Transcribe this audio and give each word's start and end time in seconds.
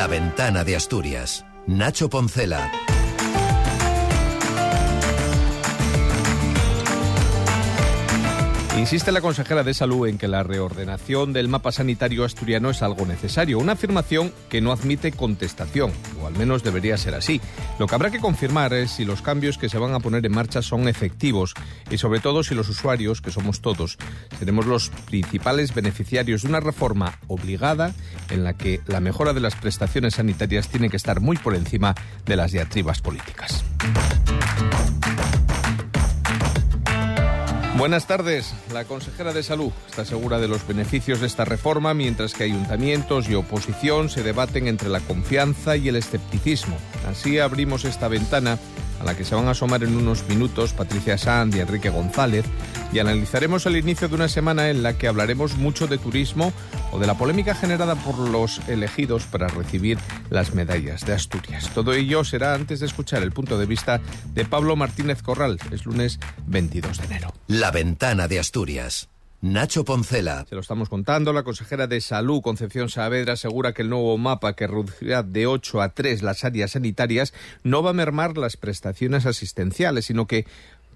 La 0.00 0.06
ventana 0.06 0.64
de 0.64 0.76
Asturias. 0.76 1.44
Nacho 1.66 2.08
Poncela. 2.08 2.70
Insiste 8.80 9.12
la 9.12 9.20
consejera 9.20 9.62
de 9.62 9.74
Salud 9.74 10.08
en 10.08 10.16
que 10.16 10.26
la 10.26 10.42
reordenación 10.42 11.34
del 11.34 11.48
mapa 11.48 11.70
sanitario 11.70 12.24
asturiano 12.24 12.70
es 12.70 12.80
algo 12.80 13.04
necesario, 13.04 13.58
una 13.58 13.72
afirmación 13.72 14.32
que 14.48 14.62
no 14.62 14.72
admite 14.72 15.12
contestación, 15.12 15.92
o 16.18 16.26
al 16.26 16.32
menos 16.32 16.62
debería 16.62 16.96
ser 16.96 17.14
así. 17.14 17.42
Lo 17.78 17.86
que 17.86 17.94
habrá 17.94 18.10
que 18.10 18.20
confirmar 18.20 18.72
es 18.72 18.92
si 18.92 19.04
los 19.04 19.20
cambios 19.20 19.58
que 19.58 19.68
se 19.68 19.76
van 19.76 19.92
a 19.92 20.00
poner 20.00 20.24
en 20.24 20.32
marcha 20.32 20.62
son 20.62 20.88
efectivos 20.88 21.52
y 21.90 21.98
sobre 21.98 22.20
todo 22.20 22.42
si 22.42 22.54
los 22.54 22.70
usuarios, 22.70 23.20
que 23.20 23.30
somos 23.30 23.60
todos, 23.60 23.98
seremos 24.38 24.64
los 24.64 24.88
principales 24.88 25.74
beneficiarios 25.74 26.42
de 26.42 26.48
una 26.48 26.60
reforma 26.60 27.18
obligada 27.28 27.92
en 28.30 28.44
la 28.44 28.54
que 28.54 28.80
la 28.86 29.00
mejora 29.00 29.34
de 29.34 29.40
las 29.40 29.56
prestaciones 29.56 30.14
sanitarias 30.14 30.68
tiene 30.68 30.88
que 30.88 30.96
estar 30.96 31.20
muy 31.20 31.36
por 31.36 31.54
encima 31.54 31.94
de 32.24 32.36
las 32.36 32.52
diatribas 32.52 33.02
políticas. 33.02 33.62
Buenas 37.80 38.06
tardes. 38.06 38.52
La 38.74 38.84
consejera 38.84 39.32
de 39.32 39.42
Salud 39.42 39.72
está 39.88 40.04
segura 40.04 40.38
de 40.38 40.48
los 40.48 40.68
beneficios 40.68 41.22
de 41.22 41.26
esta 41.26 41.46
reforma, 41.46 41.94
mientras 41.94 42.34
que 42.34 42.44
ayuntamientos 42.44 43.30
y 43.30 43.34
oposición 43.34 44.10
se 44.10 44.22
debaten 44.22 44.68
entre 44.68 44.90
la 44.90 45.00
confianza 45.00 45.78
y 45.78 45.88
el 45.88 45.96
escepticismo. 45.96 46.76
Así 47.08 47.38
abrimos 47.38 47.86
esta 47.86 48.08
ventana 48.08 48.58
a 49.00 49.04
la 49.04 49.16
que 49.16 49.24
se 49.24 49.34
van 49.34 49.48
a 49.48 49.52
asomar 49.52 49.82
en 49.82 49.96
unos 49.96 50.28
minutos 50.28 50.72
Patricia 50.72 51.18
Sand 51.18 51.54
y 51.54 51.60
Enrique 51.60 51.90
González, 51.90 52.44
y 52.92 52.98
analizaremos 52.98 53.66
el 53.66 53.76
inicio 53.76 54.08
de 54.08 54.14
una 54.14 54.28
semana 54.28 54.70
en 54.70 54.82
la 54.82 54.96
que 54.98 55.08
hablaremos 55.08 55.56
mucho 55.56 55.86
de 55.86 55.98
turismo 55.98 56.52
o 56.92 56.98
de 56.98 57.06
la 57.06 57.16
polémica 57.16 57.54
generada 57.54 57.94
por 57.94 58.18
los 58.18 58.60
elegidos 58.68 59.24
para 59.24 59.48
recibir 59.48 59.98
las 60.28 60.54
medallas 60.54 61.06
de 61.06 61.12
Asturias. 61.12 61.70
Todo 61.74 61.92
ello 61.92 62.24
será 62.24 62.54
antes 62.54 62.80
de 62.80 62.86
escuchar 62.86 63.22
el 63.22 63.32
punto 63.32 63.58
de 63.58 63.66
vista 63.66 64.00
de 64.34 64.44
Pablo 64.44 64.76
Martínez 64.76 65.22
Corral. 65.22 65.58
Es 65.70 65.84
lunes 65.84 66.18
22 66.46 66.98
de 66.98 67.04
enero. 67.04 67.32
La 67.46 67.70
ventana 67.70 68.28
de 68.28 68.38
Asturias. 68.38 69.09
Nacho 69.42 69.86
Poncela. 69.86 70.44
Se 70.46 70.54
lo 70.54 70.60
estamos 70.60 70.90
contando. 70.90 71.32
La 71.32 71.44
consejera 71.44 71.86
de 71.86 72.02
Salud, 72.02 72.42
Concepción 72.42 72.90
Saavedra, 72.90 73.32
asegura 73.32 73.72
que 73.72 73.80
el 73.80 73.88
nuevo 73.88 74.18
mapa 74.18 74.54
que 74.54 74.66
reducirá 74.66 75.22
de 75.22 75.46
8 75.46 75.80
a 75.80 75.88
3 75.94 76.22
las 76.22 76.44
áreas 76.44 76.72
sanitarias 76.72 77.32
no 77.62 77.82
va 77.82 77.90
a 77.90 77.94
mermar 77.94 78.36
las 78.36 78.58
prestaciones 78.58 79.24
asistenciales, 79.24 80.04
sino 80.04 80.26
que 80.26 80.44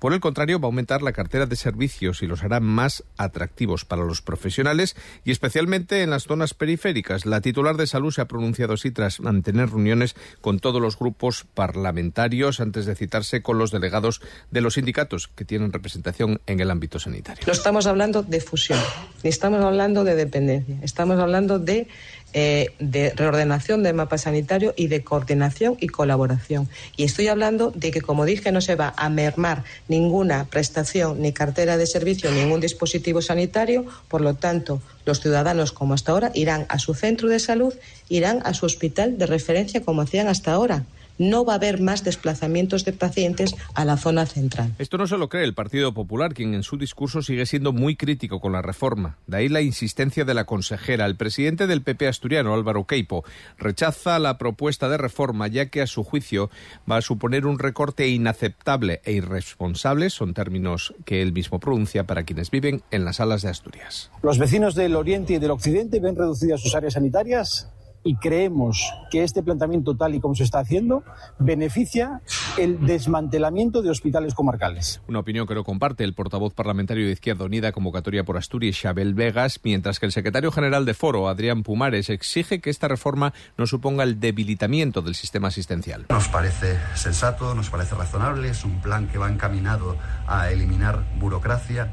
por 0.04 0.12
el 0.12 0.20
contrario, 0.20 0.60
va 0.60 0.66
a 0.66 0.68
aumentar 0.68 1.00
la 1.00 1.14
cartera 1.14 1.46
de 1.46 1.56
servicios 1.56 2.22
y 2.22 2.26
los 2.26 2.44
hará 2.44 2.60
más 2.60 3.04
atractivos 3.16 3.86
para 3.86 4.04
los 4.04 4.20
profesionales 4.20 4.96
y 5.24 5.30
especialmente 5.30 6.02
en 6.02 6.10
las 6.10 6.24
zonas 6.24 6.52
periféricas. 6.52 7.24
La 7.24 7.40
titular 7.40 7.78
de 7.78 7.86
salud 7.86 8.12
se 8.12 8.20
ha 8.20 8.28
pronunciado 8.28 8.74
así 8.74 8.90
tras 8.90 9.20
mantener 9.20 9.70
reuniones 9.70 10.14
con 10.42 10.58
todos 10.58 10.82
los 10.82 10.98
grupos 10.98 11.46
parlamentarios 11.54 12.60
antes 12.60 12.84
de 12.84 12.94
citarse 12.94 13.40
con 13.40 13.56
los 13.56 13.70
delegados 13.70 14.20
de 14.50 14.60
los 14.60 14.74
sindicatos 14.74 15.28
que 15.28 15.46
tienen 15.46 15.72
representación 15.72 16.38
en 16.46 16.60
el 16.60 16.70
ámbito 16.70 16.98
sanitario. 16.98 17.42
No 17.46 17.54
estamos 17.54 17.86
hablando 17.86 18.22
de 18.22 18.42
fusión, 18.42 18.80
ni 19.22 19.30
estamos 19.30 19.64
hablando 19.64 20.04
de 20.04 20.16
dependencia, 20.16 20.76
estamos 20.82 21.18
hablando 21.18 21.58
de 21.58 21.88
eh, 22.34 22.72
de 22.80 23.10
reordenación 23.10 23.82
del 23.82 23.94
mapa 23.94 24.18
sanitario 24.18 24.74
y 24.76 24.88
de 24.88 25.04
coordinación 25.04 25.76
y 25.80 25.86
colaboración. 25.86 26.68
Y 26.96 27.04
estoy 27.04 27.28
hablando 27.28 27.70
de 27.70 27.92
que, 27.92 28.00
como 28.00 28.24
dije, 28.24 28.50
no 28.50 28.60
se 28.60 28.74
va 28.74 28.92
a 28.96 29.08
mermar 29.08 29.62
ninguna 29.88 30.44
prestación 30.46 31.22
ni 31.22 31.32
cartera 31.32 31.76
de 31.76 31.86
servicio, 31.86 32.30
ningún 32.32 32.60
dispositivo 32.60 33.22
sanitario. 33.22 33.86
Por 34.08 34.20
lo 34.20 34.34
tanto, 34.34 34.82
los 35.06 35.20
ciudadanos, 35.20 35.70
como 35.70 35.94
hasta 35.94 36.12
ahora, 36.12 36.32
irán 36.34 36.66
a 36.68 36.78
su 36.78 36.94
centro 36.94 37.28
de 37.28 37.38
salud, 37.38 37.72
irán 38.08 38.40
a 38.44 38.52
su 38.52 38.66
hospital 38.66 39.16
de 39.16 39.26
referencia, 39.26 39.82
como 39.82 40.02
hacían 40.02 40.28
hasta 40.28 40.52
ahora 40.52 40.84
no 41.18 41.44
va 41.44 41.54
a 41.54 41.56
haber 41.56 41.80
más 41.80 42.04
desplazamientos 42.04 42.84
de 42.84 42.92
pacientes 42.92 43.54
a 43.74 43.84
la 43.84 43.96
zona 43.96 44.26
central. 44.26 44.74
Esto 44.78 44.98
no 44.98 45.06
se 45.06 45.18
lo 45.18 45.28
cree 45.28 45.44
el 45.44 45.54
Partido 45.54 45.94
Popular, 45.94 46.34
quien 46.34 46.54
en 46.54 46.62
su 46.62 46.76
discurso 46.76 47.22
sigue 47.22 47.46
siendo 47.46 47.72
muy 47.72 47.96
crítico 47.96 48.40
con 48.40 48.52
la 48.52 48.62
reforma. 48.62 49.18
De 49.26 49.38
ahí 49.38 49.48
la 49.48 49.60
insistencia 49.60 50.24
de 50.24 50.34
la 50.34 50.44
consejera. 50.44 51.06
El 51.06 51.16
presidente 51.16 51.66
del 51.66 51.82
PP 51.82 52.08
asturiano, 52.08 52.54
Álvaro 52.54 52.86
Queipo, 52.86 53.24
rechaza 53.58 54.18
la 54.18 54.38
propuesta 54.38 54.88
de 54.88 54.98
reforma, 54.98 55.48
ya 55.48 55.66
que 55.66 55.82
a 55.82 55.86
su 55.86 56.04
juicio 56.04 56.50
va 56.90 56.96
a 56.96 57.02
suponer 57.02 57.46
un 57.46 57.58
recorte 57.58 58.08
inaceptable 58.08 59.00
e 59.04 59.12
irresponsable, 59.12 60.10
son 60.10 60.34
términos 60.34 60.94
que 61.04 61.22
él 61.22 61.32
mismo 61.32 61.60
pronuncia 61.60 62.04
para 62.04 62.24
quienes 62.24 62.50
viven 62.50 62.82
en 62.90 63.04
las 63.04 63.16
salas 63.16 63.42
de 63.42 63.48
Asturias. 63.48 64.10
Los 64.22 64.38
vecinos 64.38 64.74
del 64.74 64.96
Oriente 64.96 65.34
y 65.34 65.38
del 65.38 65.50
Occidente 65.50 66.00
ven 66.00 66.16
reducidas 66.16 66.60
sus 66.60 66.74
áreas 66.74 66.94
sanitarias 66.94 67.68
y 68.04 68.16
creemos 68.16 68.92
que 69.10 69.24
este 69.24 69.42
planteamiento 69.42 69.96
tal 69.96 70.14
y 70.14 70.20
como 70.20 70.34
se 70.34 70.44
está 70.44 70.60
haciendo 70.60 71.02
beneficia 71.38 72.20
el 72.58 72.86
desmantelamiento 72.86 73.82
de 73.82 73.90
hospitales 73.90 74.34
comarcales. 74.34 75.00
Una 75.08 75.20
opinión 75.20 75.46
que 75.46 75.54
no 75.54 75.64
comparte 75.64 76.04
el 76.04 76.14
portavoz 76.14 76.54
parlamentario 76.54 77.06
de 77.06 77.12
Izquierda 77.12 77.46
Unida, 77.46 77.72
convocatoria 77.72 78.24
por 78.24 78.36
Asturias, 78.36 78.78
Xabel 78.78 79.14
Vegas, 79.14 79.58
mientras 79.64 79.98
que 79.98 80.06
el 80.06 80.12
secretario 80.12 80.52
general 80.52 80.84
de 80.84 80.94
Foro, 80.94 81.28
Adrián 81.28 81.62
Pumares, 81.62 82.10
exige 82.10 82.60
que 82.60 82.70
esta 82.70 82.88
reforma 82.88 83.32
no 83.56 83.66
suponga 83.66 84.04
el 84.04 84.20
debilitamiento 84.20 85.02
del 85.02 85.14
sistema 85.14 85.48
asistencial. 85.48 86.06
Nos 86.10 86.28
parece 86.28 86.78
sensato, 86.94 87.54
nos 87.54 87.70
parece 87.70 87.94
razonable, 87.94 88.50
es 88.50 88.64
un 88.64 88.80
plan 88.80 89.08
que 89.08 89.18
va 89.18 89.30
encaminado 89.30 89.96
a 90.26 90.50
eliminar 90.50 91.04
burocracia, 91.18 91.90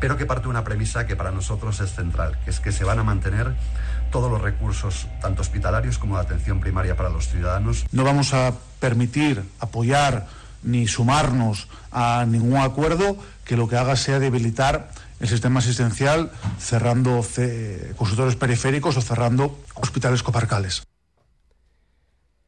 pero 0.00 0.16
que 0.16 0.26
parte 0.26 0.44
de 0.44 0.48
una 0.50 0.64
premisa 0.64 1.06
que 1.06 1.16
para 1.16 1.30
nosotros 1.30 1.80
es 1.80 1.92
central, 1.94 2.38
que 2.44 2.50
es 2.50 2.60
que 2.60 2.72
se 2.72 2.84
van 2.84 2.98
a 2.98 3.04
mantener 3.04 3.54
todos 4.14 4.30
los 4.30 4.40
recursos, 4.40 5.08
tanto 5.20 5.42
hospitalarios 5.42 5.98
como 5.98 6.14
de 6.14 6.22
atención 6.22 6.60
primaria 6.60 6.94
para 6.94 7.08
los 7.08 7.26
ciudadanos. 7.26 7.84
No 7.90 8.04
vamos 8.04 8.32
a 8.32 8.54
permitir 8.78 9.42
apoyar 9.58 10.28
ni 10.62 10.86
sumarnos 10.86 11.66
a 11.90 12.24
ningún 12.24 12.58
acuerdo 12.58 13.16
que 13.44 13.56
lo 13.56 13.66
que 13.66 13.76
haga 13.76 13.96
sea 13.96 14.20
debilitar 14.20 14.92
el 15.18 15.26
sistema 15.26 15.58
asistencial 15.58 16.30
cerrando 16.60 17.26
consultorios 17.96 18.36
periféricos 18.36 18.96
o 18.96 19.00
cerrando 19.00 19.58
hospitales 19.74 20.22
comarcales. 20.22 20.84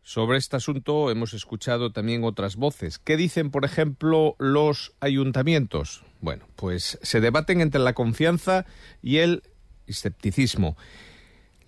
Sobre 0.03 0.39
este 0.39 0.55
asunto 0.55 1.11
hemos 1.11 1.35
escuchado 1.35 1.91
también 1.91 2.23
otras 2.23 2.55
voces. 2.55 3.01
¿Qué 3.01 3.17
dicen, 3.17 3.51
por 3.51 3.65
ejemplo, 3.65 4.37
los 4.39 4.93
ayuntamientos? 5.01 6.05
Bueno, 6.21 6.47
pues 6.55 6.97
se 7.03 7.21
debaten 7.21 7.61
entre 7.61 7.81
la 7.81 7.93
confianza 7.93 8.67
y 9.03 9.17
el 9.17 9.43
escepticismo. 9.89 10.77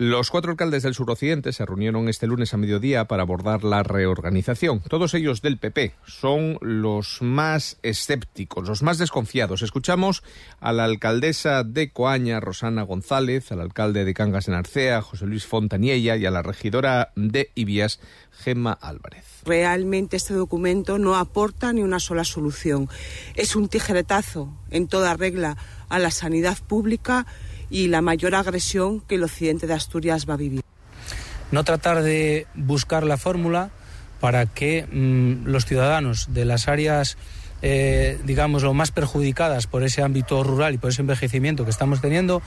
Los 0.00 0.30
cuatro 0.30 0.52
alcaldes 0.52 0.84
del 0.84 0.94
suroccidente 0.94 1.52
se 1.52 1.66
reunieron 1.66 2.08
este 2.08 2.28
lunes 2.28 2.54
a 2.54 2.56
mediodía 2.56 3.06
para 3.06 3.24
abordar 3.24 3.64
la 3.64 3.82
reorganización. 3.82 4.78
Todos 4.88 5.12
ellos 5.14 5.42
del 5.42 5.58
PP 5.58 5.92
son 6.06 6.56
los 6.60 7.20
más 7.20 7.78
escépticos, 7.82 8.68
los 8.68 8.84
más 8.84 8.98
desconfiados. 8.98 9.62
Escuchamos 9.62 10.22
a 10.60 10.72
la 10.72 10.84
alcaldesa 10.84 11.64
de 11.64 11.90
Coaña, 11.90 12.38
Rosana 12.38 12.84
González, 12.84 13.50
al 13.50 13.60
alcalde 13.60 14.04
de 14.04 14.14
Cangas 14.14 14.46
en 14.46 14.54
Arcea, 14.54 15.02
José 15.02 15.26
Luis 15.26 15.46
Fontaniella, 15.46 16.14
y 16.14 16.26
a 16.26 16.30
la 16.30 16.42
regidora 16.44 17.10
de 17.16 17.50
Ibias, 17.56 17.98
Gemma 18.30 18.78
Álvarez. 18.80 19.24
Realmente 19.44 20.16
este 20.16 20.34
documento 20.34 21.00
no 21.00 21.16
aporta 21.16 21.72
ni 21.72 21.82
una 21.82 21.98
sola 21.98 22.22
solución. 22.22 22.88
Es 23.34 23.56
un 23.56 23.68
tijeretazo 23.68 24.56
en 24.70 24.86
toda 24.86 25.16
regla 25.16 25.56
a 25.88 25.98
la 25.98 26.12
sanidad 26.12 26.56
pública 26.68 27.26
y 27.70 27.88
la 27.88 28.02
mayor 28.02 28.34
agresión 28.34 29.00
que 29.00 29.16
el 29.16 29.24
occidente 29.24 29.66
de 29.66 29.74
Asturias 29.74 30.28
va 30.28 30.34
a 30.34 30.38
vivir. 30.38 30.62
No 31.50 31.64
tratar 31.64 32.02
de 32.02 32.46
buscar 32.54 33.04
la 33.04 33.16
fórmula 33.16 33.70
para 34.20 34.46
que 34.46 34.86
mm, 34.90 35.46
los 35.46 35.64
ciudadanos 35.64 36.32
de 36.34 36.44
las 36.44 36.68
áreas 36.68 37.16
eh, 37.62 38.18
digamos, 38.24 38.62
lo 38.62 38.74
más 38.74 38.90
perjudicadas 38.90 39.66
por 39.66 39.82
ese 39.82 40.02
ámbito 40.02 40.42
rural 40.44 40.74
y 40.74 40.78
por 40.78 40.90
ese 40.90 41.02
envejecimiento 41.02 41.64
que 41.64 41.70
estamos 41.70 42.00
teniendo, 42.00 42.42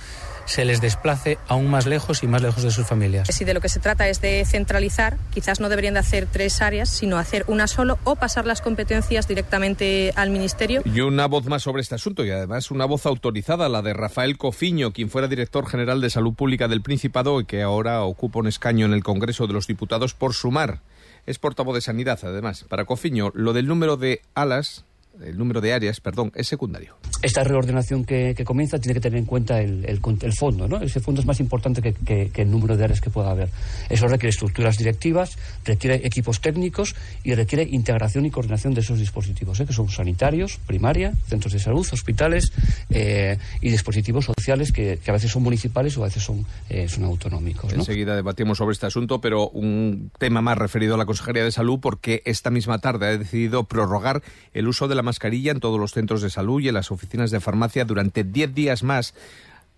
se 0.46 0.66
les 0.66 0.82
desplace 0.82 1.38
aún 1.48 1.70
más 1.70 1.86
lejos 1.86 2.24
y 2.24 2.28
más 2.28 2.42
lejos 2.42 2.64
de 2.64 2.72
sus 2.72 2.86
familias. 2.88 3.28
Si 3.30 3.46
de 3.46 3.54
lo 3.54 3.62
que 3.62 3.69
se 3.69 3.80
trata 3.80 4.08
es 4.08 4.22
de 4.22 4.44
centralizar, 4.46 5.18
quizás 5.34 5.60
no 5.60 5.69
deberían 5.69 5.94
de 5.94 6.00
hacer 6.00 6.28
tres 6.31 6.62
áreas, 6.62 6.90
sino 6.90 7.18
hacer 7.18 7.44
una 7.48 7.68
solo 7.68 8.00
o 8.04 8.16
pasar 8.16 8.46
las 8.46 8.62
competencias 8.62 9.28
directamente 9.28 10.13
al 10.16 10.30
Ministerio. 10.30 10.81
Y 10.86 11.02
una 11.02 11.28
voz 11.28 11.46
más 11.46 11.64
sobre 11.64 11.81
este 11.81 11.96
asunto 11.96 12.25
y 12.25 12.31
además 12.31 12.72
una 12.72 12.86
voz 12.86 13.06
autorizada, 13.06 13.69
la 13.69 13.81
de 13.81 13.94
Rafael 13.94 14.38
Cofiño, 14.38 14.92
quien 14.92 15.10
fuera 15.10 15.28
director 15.28 15.68
general 15.68 16.02
de 16.02 16.10
Salud 16.10 16.34
Pública 16.34 16.68
del 16.68 16.81
Principado 16.81 17.40
y 17.40 17.46
que 17.46 17.62
ahora 17.62 18.04
ocupa 18.04 18.40
un 18.40 18.48
escaño 18.48 18.86
en 18.86 18.94
el 18.94 19.04
Congreso 19.04 19.48
de 19.48 19.54
los 19.54 19.68
Diputados 19.68 20.14
por 20.14 20.34
sumar. 20.34 20.81
Es 21.25 21.38
portavoz 21.38 21.75
de 21.75 21.81
Sanidad, 21.81 22.19
además. 22.24 22.66
Para 22.68 22.86
Cofiño, 22.86 23.31
lo 23.36 23.54
del 23.54 23.68
número 23.68 23.96
de 23.96 24.22
alas 24.34 24.86
el 25.24 25.38
número 25.38 25.62
de 25.62 25.74
áreas, 25.74 26.00
perdón, 26.00 26.31
es 26.36 26.48
secundario. 26.48 26.96
Esta 27.22 27.44
reordenación 27.44 28.06
que, 28.06 28.36
comienza 28.46 28.80
tiene 28.80 28.96
que 28.96 29.02
tener 29.02 29.19
en 29.19 29.25
cuenta 29.25 29.62
el, 29.62 29.86
el, 29.86 30.34
fondo, 30.34 30.68
¿no? 30.68 30.81
Ese 30.81 31.00
fondo 31.00 31.22
es 31.22 31.28
más 31.28 31.40
importante 31.40 31.81
que, 31.81 32.31
el 32.34 32.52
número 32.52 32.75
de 32.75 32.84
áreas 32.84 33.02
que 33.02 33.10
pueda 33.10 33.31
haber. 33.31 33.50
Eso 33.90 34.08
requiere 34.08 34.30
estructuras 34.30 34.78
directivas, 34.78 35.38
requiere 35.63 36.02
equipos 36.04 36.42
técnicos 36.42 36.96
y 37.24 37.36
requiere 37.36 37.63
integración 37.63 38.25
y 38.25 38.31
coordinación 38.31 38.74
de 38.74 38.81
esos 38.81 38.98
dispositivos, 38.98 39.60
¿eh? 39.60 39.66
que 39.66 39.74
son 39.74 39.90
sanitarios, 39.90 40.60
primaria, 40.66 41.14
centros 41.28 41.54
de 41.54 41.60
salud, 41.60 41.88
hospitales 41.92 42.52
eh, 42.90 43.38
y 43.62 43.69
dispositivos 43.69 44.25
sociales 44.25 44.72
que, 44.72 45.00
a 45.06 45.12
veces 45.12 45.31
son 45.31 45.44
municipales 45.44 45.98
o 45.98 46.04
a 46.04 46.06
veces 46.06 46.24
son, 46.24 46.46
eh, 46.69 46.88
son 46.88 47.04
autonómicos. 47.04 47.74
Enseguida 47.74 48.16
debatimos 48.16 48.57
sobre 48.57 48.74
este 48.74 48.88
asunto, 48.88 49.22
pero 49.22 49.50
un 49.50 50.12
tema 50.18 50.42
más 50.42 50.57
referido 50.57 50.96
a 50.96 50.98
la 50.98 51.06
Consejería 51.06 51.44
de 51.44 51.52
Salud 51.52 51.80
porque 51.80 52.24
esta 52.25 52.50
misma 52.50 52.80
tarde 52.80 53.07
ha 53.07 53.18
decidido 53.18 53.66
prorrogar 53.66 54.24
el 54.54 54.68
uso 54.68 54.88
de 54.88 54.96
la 54.96 55.00
mascarilla 55.03 55.51
en 55.51 55.59
todos 55.59 55.80
los 55.80 55.92
centros 55.92 56.21
de 56.21 56.30
salud 56.30 56.62
y 56.62 56.68
en 56.68 56.74
las 56.75 56.92
oficinas 56.92 57.31
de 57.31 57.39
farmacia 57.39 57.86
durante 57.86 58.24
10 58.24 58.53
días 58.53 58.83
más 58.83 59.13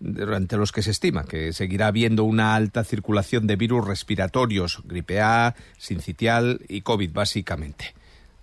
durante 0.00 0.56
los 0.56 0.72
que 0.72 0.82
se 0.82 0.90
estima 0.90 1.24
que 1.24 1.52
seguirá 1.52 1.86
habiendo 1.86 2.24
una 2.24 2.54
alta 2.54 2.84
circulación 2.84 3.46
de 3.46 3.56
virus 3.56 3.86
respiratorios, 3.86 4.82
gripe 4.84 5.20
A, 5.20 5.54
sincitial 5.78 6.60
y 6.68 6.82
COVID 6.82 7.12
básicamente. 7.12 7.94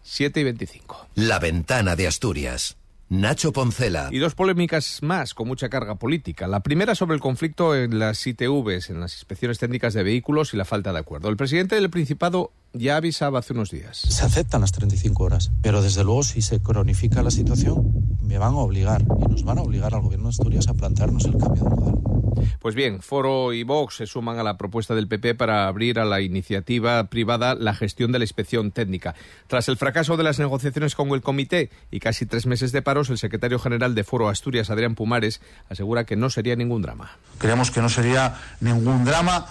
7 0.03 0.39
y 0.39 0.43
25. 0.43 1.07
La 1.15 1.39
ventana 1.39 1.95
de 1.95 2.07
Asturias. 2.07 2.77
Nacho 3.11 3.51
Poncela. 3.51 4.07
Y 4.09 4.19
dos 4.19 4.35
polémicas 4.35 4.99
más 5.01 5.33
con 5.33 5.45
mucha 5.45 5.67
carga 5.67 5.95
política. 5.95 6.47
La 6.47 6.61
primera 6.61 6.95
sobre 6.95 7.15
el 7.15 7.19
conflicto 7.19 7.75
en 7.75 7.99
las 7.99 8.25
ITVs, 8.25 8.89
en 8.89 9.01
las 9.01 9.15
inspecciones 9.15 9.59
técnicas 9.59 9.93
de 9.93 10.01
vehículos 10.01 10.53
y 10.53 10.57
la 10.57 10.63
falta 10.63 10.93
de 10.93 10.99
acuerdo. 10.99 11.27
El 11.27 11.35
presidente 11.35 11.75
del 11.75 11.89
Principado 11.89 12.53
ya 12.71 12.95
avisaba 12.95 13.39
hace 13.39 13.51
unos 13.51 13.69
días. 13.69 13.97
Se 13.97 14.23
aceptan 14.23 14.61
las 14.61 14.71
35 14.71 15.25
horas, 15.25 15.51
pero 15.61 15.81
desde 15.81 16.05
luego 16.05 16.23
si 16.23 16.41
se 16.41 16.61
cronifica 16.61 17.21
la 17.21 17.31
situación, 17.31 18.17
me 18.21 18.37
van 18.37 18.53
a 18.53 18.59
obligar 18.59 19.01
y 19.01 19.29
nos 19.29 19.43
van 19.43 19.57
a 19.57 19.63
obligar 19.63 19.93
al 19.93 20.03
gobierno 20.03 20.27
de 20.27 20.29
Asturias 20.29 20.69
a 20.69 20.73
plantearnos 20.73 21.25
el 21.25 21.37
cambio 21.37 21.65
de 21.65 21.69
modelo. 21.69 22.10
Pues 22.59 22.75
bien, 22.75 23.01
Foro 23.01 23.53
y 23.53 23.63
Vox 23.63 23.95
se 23.95 24.05
suman 24.05 24.39
a 24.39 24.43
la 24.43 24.57
propuesta 24.57 24.95
del 24.95 25.07
PP 25.07 25.35
para 25.35 25.67
abrir 25.67 25.99
a 25.99 26.05
la 26.05 26.21
iniciativa 26.21 27.03
privada 27.05 27.55
la 27.55 27.73
gestión 27.73 28.11
de 28.11 28.19
la 28.19 28.25
inspección 28.25 28.71
técnica. 28.71 29.15
Tras 29.47 29.67
el 29.67 29.77
fracaso 29.77 30.17
de 30.17 30.23
las 30.23 30.39
negociaciones 30.39 30.95
con 30.95 31.09
el 31.09 31.21
comité 31.21 31.69
y 31.89 31.99
casi 31.99 32.25
tres 32.25 32.45
meses 32.45 32.71
de 32.71 32.81
paros, 32.81 33.09
el 33.09 33.17
secretario 33.17 33.59
general 33.59 33.95
de 33.95 34.03
Foro 34.03 34.29
Asturias, 34.29 34.69
Adrián 34.69 34.95
Pumares, 34.95 35.41
asegura 35.69 36.05
que 36.05 36.15
no 36.15 36.29
sería 36.29 36.55
ningún 36.55 36.81
drama. 36.81 37.17
Creemos 37.37 37.71
que 37.71 37.81
no 37.81 37.89
sería 37.89 38.35
ningún 38.59 39.05
drama 39.05 39.45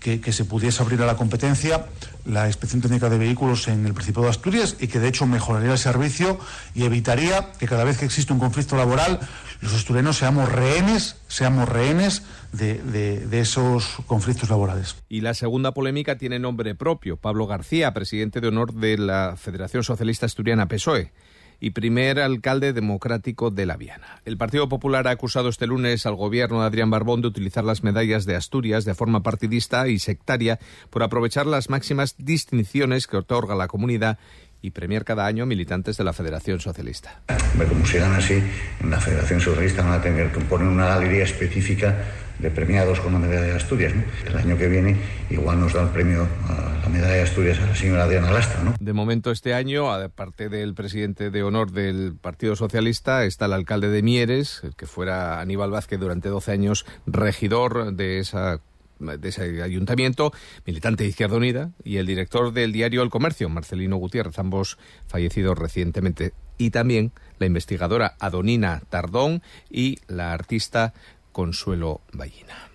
que, 0.00 0.32
se 0.32 0.44
pudiese 0.44 0.82
abrir 0.82 1.02
a 1.02 1.06
la 1.06 1.16
competencia 1.16 1.86
la 2.24 2.46
inspección 2.46 2.80
técnica 2.80 3.08
de 3.08 3.18
vehículos 3.18 3.68
en 3.68 3.86
el 3.86 3.94
Principado 3.94 4.24
de 4.24 4.30
Asturias 4.30 4.76
y 4.78 4.88
que 4.88 5.00
de 5.00 5.08
hecho 5.08 5.26
mejoraría 5.26 5.72
el 5.72 5.78
servicio 5.78 6.38
y 6.74 6.84
evitaría 6.84 7.52
que 7.58 7.66
cada 7.66 7.84
vez 7.84 7.98
que 7.98 8.04
existe 8.04 8.32
un 8.32 8.38
conflicto 8.38 8.76
laboral 8.76 9.20
los 9.60 9.74
asturianos 9.74 10.16
seamos 10.16 10.50
rehenes, 10.50 11.16
seamos 11.28 11.68
rehenes 11.68 12.22
de, 12.52 12.74
de, 12.82 13.40
esos 13.40 13.98
conflictos 14.06 14.50
laborales. 14.50 14.96
Y 15.08 15.20
la 15.20 15.34
segunda 15.34 15.72
polémica 15.72 16.18
tiene 16.18 16.38
nombre 16.38 16.74
propio. 16.74 17.16
Pablo 17.16 17.46
García, 17.46 17.92
presidente 17.94 18.40
de 18.40 18.48
honor 18.48 18.74
de 18.74 18.98
la 18.98 19.36
Federación 19.36 19.82
Socialista 19.82 20.26
Asturiana 20.26 20.68
PSOE 20.68 21.12
y 21.60 21.70
primer 21.70 22.20
alcalde 22.20 22.72
democrático 22.72 23.50
de 23.50 23.66
La 23.66 23.76
Viana. 23.76 24.20
El 24.24 24.36
Partido 24.36 24.68
Popular 24.68 25.08
ha 25.08 25.12
acusado 25.12 25.48
este 25.48 25.66
lunes 25.66 26.04
al 26.06 26.14
gobierno 26.14 26.60
de 26.60 26.66
Adrián 26.66 26.90
Barbón 26.90 27.22
de 27.22 27.28
utilizar 27.28 27.64
las 27.64 27.82
medallas 27.82 28.26
de 28.26 28.36
Asturias 28.36 28.84
de 28.84 28.94
forma 28.94 29.22
partidista 29.22 29.88
y 29.88 29.98
sectaria 29.98 30.58
por 30.90 31.02
aprovechar 31.02 31.46
las 31.46 31.70
máximas 31.70 32.14
distinciones 32.18 33.06
que 33.06 33.16
otorga 33.16 33.54
la 33.54 33.68
comunidad 33.68 34.18
y 34.66 34.72
premiar 34.72 35.04
cada 35.04 35.26
año 35.26 35.46
militantes 35.46 35.96
de 35.96 36.02
la 36.02 36.12
Federación 36.12 36.58
Socialista. 36.58 37.20
Como 37.68 37.86
sigan 37.86 38.12
así, 38.14 38.42
en 38.80 38.90
la 38.90 39.00
Federación 39.00 39.40
Socialista 39.40 39.84
van 39.84 40.00
a 40.00 40.02
tener 40.02 40.32
que 40.32 40.40
poner 40.40 40.66
una 40.66 40.86
galería 40.86 41.22
específica 41.22 41.96
de 42.40 42.50
premiados 42.50 42.98
con 42.98 43.12
la 43.12 43.20
medalla 43.20 43.42
de 43.42 43.52
Asturias. 43.52 43.94
El 44.26 44.36
año 44.36 44.58
que 44.58 44.66
viene 44.66 44.96
igual 45.30 45.60
nos 45.60 45.72
da 45.72 45.82
el 45.82 45.90
premio 45.90 46.26
a 46.48 46.80
la 46.82 46.88
medalla 46.88 47.14
de 47.14 47.22
Asturias 47.22 47.60
a 47.60 47.66
la 47.66 47.76
señora 47.76 48.08
Diana 48.08 48.32
Lastra. 48.32 48.62
¿no? 48.64 48.74
De 48.78 48.92
momento 48.92 49.30
este 49.30 49.54
año, 49.54 49.92
aparte 49.92 50.48
del 50.48 50.74
presidente 50.74 51.30
de 51.30 51.42
honor 51.44 51.70
del 51.70 52.16
Partido 52.20 52.56
Socialista, 52.56 53.24
está 53.24 53.46
el 53.46 53.52
alcalde 53.52 53.88
de 53.88 54.02
Mieres, 54.02 54.62
el 54.64 54.74
que 54.74 54.86
fuera 54.86 55.40
Aníbal 55.40 55.70
Vázquez 55.70 56.00
durante 56.00 56.28
12 56.28 56.50
años 56.50 56.86
regidor 57.06 57.94
de 57.94 58.18
esa 58.18 58.60
de 58.98 59.28
ese 59.28 59.62
ayuntamiento, 59.62 60.32
militante 60.64 61.04
de 61.04 61.10
Izquierda 61.10 61.36
Unida, 61.36 61.70
y 61.84 61.96
el 61.98 62.06
director 62.06 62.52
del 62.52 62.72
diario 62.72 63.02
El 63.02 63.10
Comercio, 63.10 63.48
Marcelino 63.48 63.96
Gutiérrez, 63.96 64.38
ambos 64.38 64.78
fallecidos 65.06 65.58
recientemente, 65.58 66.32
y 66.58 66.70
también 66.70 67.12
la 67.38 67.46
investigadora 67.46 68.16
Adonina 68.18 68.82
Tardón 68.88 69.42
y 69.70 69.98
la 70.08 70.32
artista 70.32 70.94
Consuelo 71.32 72.00
Ballina. 72.12 72.70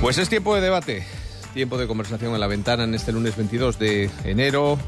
Pues 0.00 0.18
es 0.18 0.28
tiempo 0.28 0.54
de 0.54 0.60
debate, 0.60 1.04
tiempo 1.54 1.78
de 1.78 1.86
conversación 1.86 2.34
en 2.34 2.40
la 2.40 2.46
ventana 2.46 2.84
en 2.84 2.94
este 2.94 3.12
lunes 3.12 3.36
22 3.36 3.78
de 3.78 4.10
enero, 4.24 4.78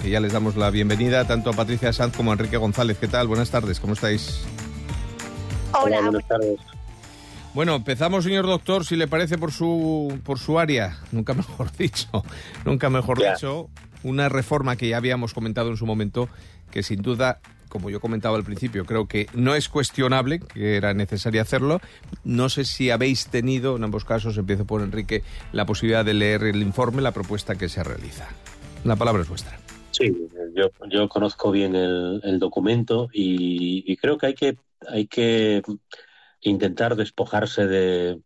que 0.00 0.08
ya 0.08 0.20
les 0.20 0.32
damos 0.32 0.56
la 0.56 0.70
bienvenida 0.70 1.26
tanto 1.26 1.50
a 1.50 1.52
Patricia 1.52 1.92
Sanz 1.92 2.16
como 2.16 2.30
a 2.30 2.34
Enrique 2.34 2.56
González. 2.56 2.96
¿Qué 2.98 3.08
tal? 3.08 3.26
Buenas 3.26 3.50
tardes, 3.50 3.80
¿cómo 3.80 3.94
estáis? 3.94 4.44
Hola, 5.72 6.00
buenas 6.02 6.26
tardes. 6.28 6.60
Bueno, 7.54 7.76
empezamos, 7.76 8.24
señor 8.24 8.46
doctor, 8.46 8.84
si 8.84 8.96
le 8.96 9.06
parece, 9.06 9.38
por 9.38 9.52
su, 9.52 10.18
por 10.24 10.40
su 10.40 10.58
área. 10.58 10.98
Nunca 11.12 11.34
mejor 11.34 11.70
dicho, 11.78 12.08
nunca 12.64 12.90
mejor 12.90 13.18
dicho. 13.18 13.70
Una 14.02 14.28
reforma 14.28 14.76
que 14.76 14.88
ya 14.88 14.96
habíamos 14.96 15.32
comentado 15.32 15.70
en 15.70 15.76
su 15.76 15.86
momento, 15.86 16.28
que 16.70 16.82
sin 16.82 17.00
duda 17.00 17.40
como 17.68 17.90
yo 17.90 18.00
comentaba 18.00 18.36
al 18.36 18.44
principio, 18.44 18.84
creo 18.84 19.08
que 19.08 19.26
no 19.34 19.56
es 19.56 19.68
cuestionable 19.68 20.38
que 20.38 20.76
era 20.76 20.94
necesario 20.94 21.42
hacerlo. 21.42 21.80
No 22.22 22.48
sé 22.48 22.64
si 22.64 22.90
habéis 22.90 23.26
tenido, 23.26 23.76
en 23.76 23.82
ambos 23.82 24.04
casos, 24.04 24.38
empiezo 24.38 24.64
por 24.64 24.80
Enrique, 24.80 25.24
la 25.50 25.66
posibilidad 25.66 26.04
de 26.04 26.14
leer 26.14 26.44
el 26.44 26.62
informe, 26.62 27.02
la 27.02 27.10
propuesta 27.10 27.56
que 27.56 27.68
se 27.68 27.82
realiza. 27.82 28.28
La 28.84 28.94
palabra 28.94 29.22
es 29.22 29.28
vuestra. 29.28 29.58
Sí, 29.90 30.12
yo, 30.88 31.08
conozco 31.08 31.50
bien 31.50 31.74
el, 31.74 32.38
documento 32.38 33.08
y, 33.12 33.96
creo 33.96 34.18
que 34.18 34.26
hay 34.26 34.34
que, 34.34 34.56
hay 34.88 35.06
que 35.08 35.60
intentar 36.44 36.96
despojarse 36.96 37.66
de, 37.66 38.20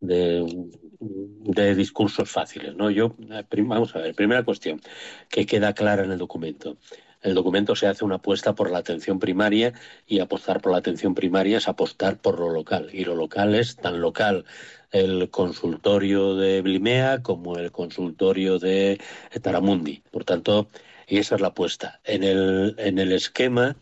de, 0.00 1.74
discursos 1.74 2.30
fáciles. 2.30 2.74
¿no? 2.74 2.90
Yo, 2.90 3.14
eh, 3.30 3.44
vamos 3.58 3.94
a 3.94 4.00
ver, 4.00 4.14
primera 4.14 4.44
cuestión 4.44 4.80
que 5.28 5.46
queda 5.46 5.74
clara 5.74 6.04
en 6.04 6.12
el 6.12 6.18
documento 6.18 6.78
el 7.24 7.34
documento 7.34 7.74
se 7.74 7.86
hace 7.86 8.04
una 8.04 8.16
apuesta 8.16 8.54
por 8.54 8.70
la 8.70 8.78
atención 8.78 9.18
primaria 9.18 9.72
y 10.06 10.20
apostar 10.20 10.60
por 10.60 10.72
la 10.72 10.78
atención 10.78 11.14
primaria 11.14 11.56
es 11.56 11.68
apostar 11.68 12.18
por 12.18 12.38
lo 12.38 12.50
local. 12.50 12.90
Y 12.92 13.06
lo 13.06 13.16
local 13.16 13.54
es 13.54 13.76
tan 13.76 14.02
local 14.02 14.44
el 14.92 15.30
consultorio 15.30 16.36
de 16.36 16.60
Blimea 16.60 17.22
como 17.22 17.56
el 17.56 17.72
consultorio 17.72 18.58
de 18.58 19.00
Taramundi. 19.40 20.02
Por 20.10 20.24
tanto, 20.24 20.68
y 21.08 21.16
esa 21.16 21.36
es 21.36 21.40
la 21.40 21.48
apuesta. 21.48 21.98
En 22.04 22.24
el, 22.24 22.74
en 22.76 22.98
el 22.98 23.10
esquema 23.12 23.76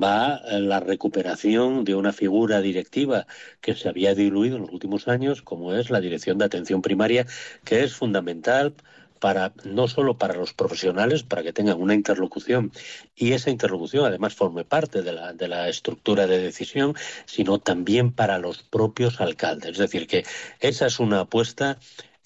va 0.00 0.40
la 0.50 0.80
recuperación 0.80 1.84
de 1.84 1.94
una 1.94 2.12
figura 2.12 2.60
directiva 2.60 3.26
que 3.60 3.74
se 3.74 3.88
había 3.88 4.14
diluido 4.14 4.56
en 4.56 4.62
los 4.62 4.72
últimos 4.72 5.08
años, 5.08 5.42
como 5.42 5.74
es 5.74 5.90
la 5.90 6.00
dirección 6.00 6.38
de 6.38 6.44
atención 6.44 6.82
primaria, 6.82 7.26
que 7.64 7.82
es 7.82 7.94
fundamental 7.94 8.74
para 9.20 9.52
no 9.64 9.88
solo 9.88 10.18
para 10.18 10.34
los 10.34 10.52
profesionales, 10.52 11.22
para 11.22 11.42
que 11.42 11.52
tengan 11.52 11.80
una 11.80 11.94
interlocución 11.94 12.72
y 13.14 13.32
esa 13.32 13.50
interlocución 13.50 14.04
además 14.04 14.34
forme 14.34 14.64
parte 14.64 15.02
de 15.02 15.12
la, 15.12 15.32
de 15.32 15.48
la 15.48 15.68
estructura 15.68 16.26
de 16.26 16.38
decisión, 16.38 16.94
sino 17.24 17.58
también 17.58 18.12
para 18.12 18.38
los 18.38 18.62
propios 18.62 19.20
alcaldes. 19.20 19.72
Es 19.72 19.78
decir, 19.78 20.06
que 20.06 20.24
esa 20.60 20.86
es 20.86 21.00
una 21.00 21.20
apuesta 21.20 21.78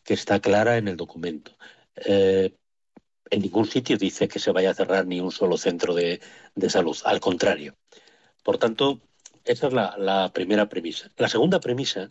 que 0.05 0.15
está 0.15 0.41
clara 0.41 0.77
en 0.79 0.89
el 0.89 0.97
documento. 0.97 1.53
Eh, 1.97 2.55
en 3.31 3.43
ningún 3.43 3.67
sitio 3.67 3.97
dice 3.97 4.29
que 4.29 4.39
se 4.39 4.53
vaya 4.53 4.71
a 4.71 4.75
cerrar 4.75 5.07
ni 5.07 5.21
un 5.21 5.31
solo 5.33 5.57
centro 5.57 5.95
de, 5.95 6.21
salud, 6.69 6.97
al 7.05 7.21
contrario. 7.21 7.77
Por 8.43 8.59
tanto, 8.59 9.01
esa 9.45 9.69
es 9.69 9.73
la, 9.73 9.97
la 9.99 10.33
primera 10.33 10.69
premisa. 10.69 11.11
La 11.17 11.29
segunda 11.29 11.61
premisa 11.61 12.11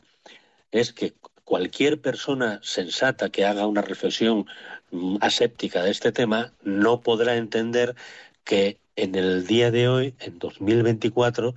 es 0.72 0.94
que 0.94 1.14
cualquier 1.44 2.00
persona 2.00 2.60
sensata 2.64 3.30
que 3.30 3.46
haga 3.46 3.68
una 3.68 3.82
reflexión 3.82 4.46
mm, 4.92 5.18
aséptica 5.22 5.84
de 5.84 5.92
este 5.92 6.12
tema 6.12 6.54
no 6.62 7.02
podrá 7.02 7.36
entender 7.38 7.96
que 8.44 8.80
en 8.96 9.16
el 9.16 9.48
día 9.48 9.72
de 9.72 9.88
hoy, 9.88 10.16
en 10.20 10.40
2024, 10.40 11.56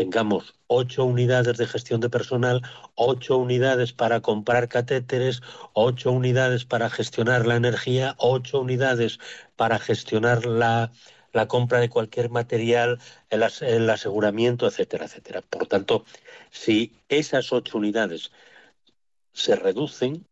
tengamos 0.00 0.54
ocho 0.66 1.04
unidades 1.04 1.58
de 1.58 1.66
gestión 1.66 2.00
de 2.00 2.08
personal, 2.08 2.62
ocho 2.94 3.36
unidades 3.36 3.92
para 3.92 4.22
comprar 4.22 4.66
catéteres, 4.66 5.42
ocho 5.74 6.10
unidades 6.10 6.64
para 6.64 6.88
gestionar 6.88 7.46
la 7.46 7.56
energía, 7.56 8.14
ocho 8.16 8.62
unidades 8.62 9.18
para 9.56 9.78
gestionar 9.78 10.46
la, 10.46 10.90
compra 11.48 11.80
de 11.80 11.90
cualquier 11.90 12.30
material, 12.30 12.98
el, 13.28 13.44
el 13.60 13.90
aseguramiento, 13.90 14.66
etcétera, 14.66 15.04
etcétera. 15.04 15.42
Por 15.42 15.66
tanto, 15.66 16.06
si 16.50 16.94
esas 17.10 17.52
ocho 17.52 17.76
unidades 17.76 18.32
se 19.34 19.54
reducen 19.54 20.26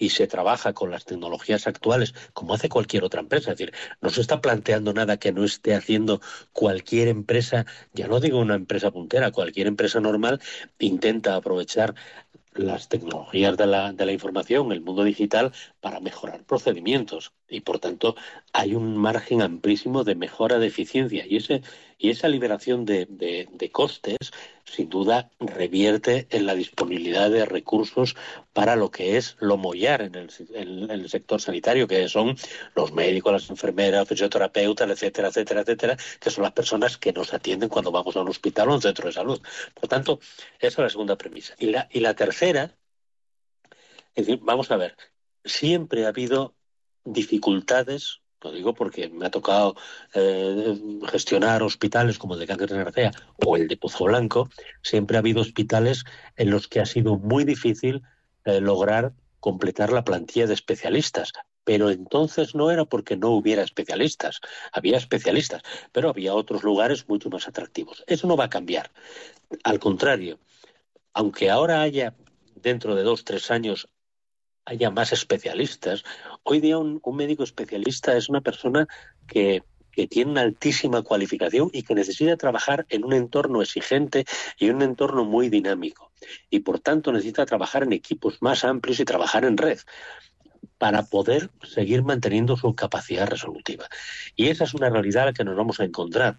y 0.00 0.10
se 0.10 0.26
trabaja 0.26 0.72
con 0.72 0.90
las 0.90 1.04
tecnologías 1.04 1.68
actuales, 1.68 2.14
como 2.32 2.54
hace 2.54 2.68
cualquier 2.68 3.04
otra 3.04 3.20
empresa. 3.20 3.52
Es 3.52 3.58
decir, 3.58 3.74
no 4.00 4.10
se 4.10 4.22
está 4.22 4.40
planteando 4.40 4.92
nada 4.92 5.18
que 5.18 5.30
no 5.30 5.44
esté 5.44 5.74
haciendo 5.74 6.20
cualquier 6.52 7.06
empresa, 7.06 7.66
ya 7.92 8.08
no 8.08 8.18
digo 8.18 8.40
una 8.40 8.54
empresa 8.56 8.90
puntera, 8.90 9.30
cualquier 9.30 9.68
empresa 9.68 10.00
normal 10.00 10.40
intenta 10.78 11.36
aprovechar 11.36 11.94
las 12.54 12.88
tecnologías 12.88 13.56
de 13.56 13.66
la, 13.66 13.92
de 13.92 14.06
la 14.06 14.12
información, 14.12 14.72
el 14.72 14.80
mundo 14.80 15.04
digital, 15.04 15.52
para 15.80 16.00
mejorar 16.00 16.44
procedimientos. 16.44 17.32
Y 17.48 17.60
por 17.60 17.78
tanto, 17.78 18.16
hay 18.52 18.74
un 18.74 18.96
margen 18.96 19.42
amplísimo 19.42 20.02
de 20.02 20.14
mejora 20.14 20.58
de 20.58 20.66
eficiencia. 20.66 21.24
Y, 21.26 21.36
ese, 21.36 21.62
y 22.00 22.08
esa 22.08 22.28
liberación 22.28 22.86
de, 22.86 23.06
de, 23.06 23.70
costes, 23.70 24.16
sin 24.64 24.88
duda, 24.88 25.30
revierte 25.38 26.26
en 26.30 26.46
la 26.46 26.54
disponibilidad 26.54 27.30
de 27.30 27.44
recursos 27.44 28.16
para 28.54 28.74
lo 28.74 28.90
que 28.90 29.18
es 29.18 29.36
lo 29.38 29.58
mollar 29.58 30.00
en 30.00 30.14
el, 30.14 30.30
en 30.54 30.90
el 30.90 31.10
sector 31.10 31.42
sanitario, 31.42 31.86
que 31.86 32.08
son 32.08 32.36
los 32.74 32.92
médicos, 32.94 33.32
las 33.32 33.50
enfermeras, 33.50 34.08
fisioterapeutas, 34.08 34.88
etcétera, 34.88 35.28
etcétera, 35.28 35.60
etcétera, 35.60 35.96
que 36.18 36.30
son 36.30 36.42
las 36.42 36.52
personas 36.52 36.96
que 36.96 37.12
nos 37.12 37.34
atienden 37.34 37.68
cuando 37.68 37.92
vamos 37.92 38.16
a 38.16 38.22
un 38.22 38.30
hospital 38.30 38.70
o 38.70 38.72
a 38.72 38.74
un 38.76 38.82
centro 38.82 39.06
de 39.06 39.12
salud. 39.12 39.42
Por 39.74 39.88
tanto, 39.88 40.20
esa 40.58 40.66
es 40.66 40.78
la 40.78 40.88
segunda 40.88 41.18
premisa. 41.18 41.54
Y 41.58 41.66
la, 41.66 41.86
y 41.92 42.00
la 42.00 42.14
tercera, 42.14 42.78
es 44.14 44.26
decir, 44.26 44.40
vamos 44.42 44.70
a 44.70 44.78
ver, 44.78 44.96
siempre 45.44 46.06
ha 46.06 46.08
habido 46.08 46.54
dificultades, 47.04 48.19
lo 48.42 48.52
digo 48.52 48.74
porque 48.74 49.08
me 49.08 49.26
ha 49.26 49.30
tocado 49.30 49.76
eh, 50.14 50.78
gestionar 51.10 51.62
hospitales 51.62 52.18
como 52.18 52.34
el 52.34 52.40
de 52.40 52.46
Cáncer 52.46 52.70
de 52.70 52.76
Narcea 52.78 53.10
o 53.44 53.56
el 53.56 53.68
de 53.68 53.76
Pozo 53.76 54.04
Blanco, 54.04 54.48
siempre 54.82 55.16
ha 55.16 55.20
habido 55.20 55.40
hospitales 55.40 56.04
en 56.36 56.50
los 56.50 56.68
que 56.68 56.80
ha 56.80 56.86
sido 56.86 57.18
muy 57.18 57.44
difícil 57.44 58.02
eh, 58.44 58.60
lograr 58.60 59.12
completar 59.40 59.92
la 59.92 60.04
plantilla 60.04 60.46
de 60.46 60.54
especialistas. 60.54 61.32
Pero 61.64 61.90
entonces 61.90 62.54
no 62.54 62.70
era 62.70 62.86
porque 62.86 63.16
no 63.16 63.30
hubiera 63.30 63.62
especialistas, 63.62 64.40
había 64.72 64.96
especialistas, 64.96 65.62
pero 65.92 66.08
había 66.08 66.34
otros 66.34 66.62
lugares 66.62 67.06
mucho 67.08 67.28
más 67.28 67.46
atractivos. 67.46 68.02
Eso 68.06 68.26
no 68.26 68.36
va 68.36 68.44
a 68.44 68.50
cambiar. 68.50 68.90
Al 69.62 69.78
contrario, 69.78 70.40
aunque 71.12 71.50
ahora 71.50 71.82
haya 71.82 72.14
dentro 72.54 72.94
de 72.94 73.02
dos, 73.02 73.24
tres 73.24 73.50
años 73.50 73.88
haya 74.70 74.90
más 74.90 75.12
especialistas. 75.12 76.04
Hoy 76.44 76.60
día 76.60 76.78
un, 76.78 77.02
médico 77.12 77.42
especialista 77.42 78.16
es 78.16 78.28
una 78.28 78.40
persona 78.40 78.86
que, 79.26 79.64
que 79.90 80.06
tiene 80.06 80.30
una 80.30 80.42
altísima 80.42 81.02
cualificación 81.02 81.70
y 81.72 81.82
que 81.82 81.96
necesita 81.96 82.36
trabajar 82.36 82.86
en 82.88 83.04
un 83.04 83.12
entorno 83.12 83.62
exigente 83.62 84.24
y 84.58 84.70
un 84.70 84.82
entorno 84.82 85.24
muy 85.24 85.48
dinámico. 85.48 86.12
Y 86.50 86.60
por 86.60 86.78
tanto 86.78 87.10
necesita 87.10 87.46
trabajar 87.46 87.82
en 87.82 87.92
equipos 87.92 88.40
más 88.42 88.64
amplios 88.64 89.00
y 89.00 89.04
trabajar 89.04 89.44
en 89.44 89.56
red 89.56 89.80
para 90.78 91.02
poder 91.02 91.50
seguir 91.64 92.04
manteniendo 92.04 92.56
su 92.56 92.72
capacidad 92.74 93.26
resolutiva. 93.26 93.86
Y 94.36 94.48
esa 94.48 94.64
es 94.64 94.72
una 94.72 94.88
realidad 94.88 95.24
a 95.24 95.26
la 95.26 95.32
que 95.32 95.44
nos 95.44 95.56
vamos 95.56 95.80
a 95.80 95.84
encontrar. 95.84 96.38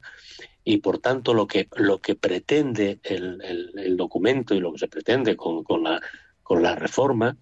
Y 0.64 0.78
por 0.78 1.00
tanto, 1.00 1.34
lo 1.34 1.48
que, 1.48 1.68
lo 1.76 2.00
que 2.00 2.16
pretende 2.16 3.00
el, 3.04 3.42
el, 3.76 3.98
documento 3.98 4.56
y 4.56 4.60
lo 4.60 4.72
que 4.72 4.80
se 4.80 4.88
pretende 4.88 5.36
con, 5.36 5.64
con, 5.64 5.84
la, 5.84 6.00
con 6.44 6.64
la 6.64 6.76
reforma 6.76 7.36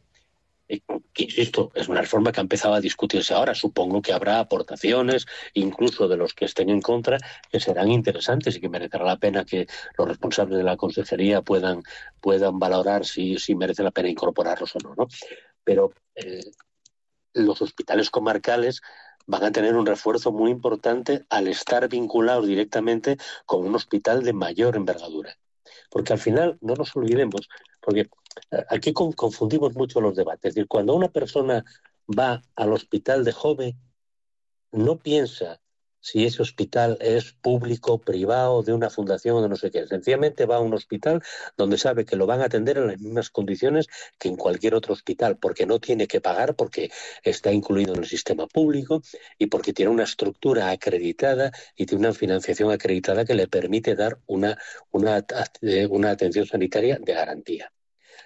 insisto, 1.17 1.71
es 1.73 1.88
una 1.88 2.01
reforma 2.01 2.31
que 2.31 2.39
ha 2.39 2.43
empezado 2.43 2.73
a 2.75 2.81
discutirse 2.81 3.33
ahora. 3.33 3.55
Supongo 3.55 4.01
que 4.01 4.13
habrá 4.13 4.39
aportaciones, 4.39 5.25
incluso 5.53 6.07
de 6.07 6.17
los 6.17 6.33
que 6.33 6.45
estén 6.45 6.69
en 6.69 6.81
contra, 6.81 7.17
que 7.51 7.59
serán 7.59 7.89
interesantes 7.91 8.55
y 8.55 8.61
que 8.61 8.69
merecerá 8.69 9.03
la 9.05 9.17
pena 9.17 9.45
que 9.45 9.67
los 9.97 10.07
responsables 10.07 10.57
de 10.57 10.63
la 10.63 10.77
consejería 10.77 11.41
puedan, 11.41 11.81
puedan 12.21 12.59
valorar 12.59 13.05
si, 13.05 13.38
si 13.38 13.55
merece 13.55 13.83
la 13.83 13.91
pena 13.91 14.09
incorporarlos 14.09 14.75
o 14.75 14.79
no. 14.79 14.95
¿no? 14.95 15.07
Pero 15.63 15.91
eh, 16.15 16.51
los 17.33 17.61
hospitales 17.61 18.09
comarcales 18.09 18.81
van 19.25 19.43
a 19.43 19.51
tener 19.51 19.75
un 19.75 19.85
refuerzo 19.85 20.31
muy 20.31 20.51
importante 20.51 21.25
al 21.29 21.47
estar 21.47 21.88
vinculados 21.88 22.47
directamente 22.47 23.17
con 23.45 23.65
un 23.65 23.75
hospital 23.75 24.23
de 24.23 24.33
mayor 24.33 24.75
envergadura. 24.75 25.38
Porque 25.91 26.13
al 26.13 26.19
final, 26.19 26.57
no 26.61 26.73
nos 26.73 26.95
olvidemos, 26.95 27.47
porque 27.79 28.09
aquí 28.69 28.93
confundimos 28.93 29.75
mucho 29.75 30.01
los 30.01 30.15
debates. 30.15 30.50
Es 30.50 30.55
decir, 30.55 30.67
cuando 30.67 30.96
una 30.96 31.10
persona 31.10 31.63
va 32.08 32.41
al 32.55 32.74
hospital 32.74 33.24
de 33.24 33.31
joven, 33.31 33.79
no 34.72 35.00
piensa 35.00 35.60
si 36.01 36.25
ese 36.25 36.41
hospital 36.41 36.98
es 37.01 37.34
público, 37.34 38.00
privado, 38.00 38.63
de 38.63 38.74
una 38.74 38.89
fundación 38.89 39.38
o 39.38 39.41
de 39.41 39.50
no 39.50 39.55
sé 39.55 39.72
qué. 39.72 39.86
Sencillamente 39.88 40.46
va 40.46 40.58
a 40.58 40.60
un 40.60 40.74
hospital 40.74 41.22
donde 41.58 41.77
sabe 41.77 42.05
que 42.05 42.15
lo 42.15 42.25
van 42.25 42.41
a 42.41 42.46
atender 42.46 42.77
en 42.77 42.88
las 42.88 43.00
mismas 43.00 43.29
condiciones 43.29 43.88
que 44.17 44.29
en 44.29 44.36
cualquier 44.36 44.75
otro 44.75 44.93
hospital, 44.93 45.38
porque 45.38 45.65
no 45.65 45.79
tiene 45.79 46.08
que 46.08 46.22
pagar, 46.22 46.55
porque 46.55 46.91
está 47.24 47.51
incluido 47.51 47.93
en 47.93 48.00
el 48.00 48.08
sistema 48.08 48.48
público 48.48 49.01
y 49.38 49.48
porque 49.48 49.74
tiene 49.74 49.91
una 49.91 50.03
estructura 50.03 50.69
acreditada 50.72 51.51
y 51.75 51.86
tiene 51.86 52.08
una 52.08 52.13
financiación 52.13 52.72
acreditada 52.72 53.25
que 53.25 53.36
le 53.36 53.48
permite 53.48 53.96
dar 53.96 54.19
una, 54.27 54.58
una, 54.91 55.25
una 55.89 56.12
atención 56.12 56.46
sanitaria 56.46 56.98
de 57.00 57.13
garantía. 57.13 57.72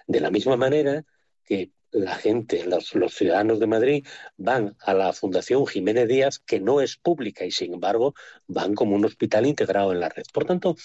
De 0.07 0.19
la 0.19 0.31
misma 0.31 0.57
manera 0.57 1.05
que 1.45 1.71
la 1.93 2.15
gente, 2.15 2.65
los, 2.65 3.13
ciudadanos 3.13 3.59
de 3.59 3.67
Madrid, 3.67 4.07
van 4.35 4.75
a 4.79 4.93
la 4.93 5.13
Fundación 5.13 5.65
Jiménez 5.67 6.07
Díaz, 6.07 6.39
que 6.39 6.59
no 6.59 6.81
es 6.81 6.97
pública 6.97 7.45
y 7.45 7.51
sin 7.51 7.73
embargo 7.73 8.15
van 8.47 8.73
como 8.73 8.95
un 8.95 9.05
hospital 9.05 9.45
integrado 9.45 9.91
en 9.91 9.99
la 9.99 10.09
red. 10.09 10.23
Por 10.33 10.45
tanto, 10.45 10.75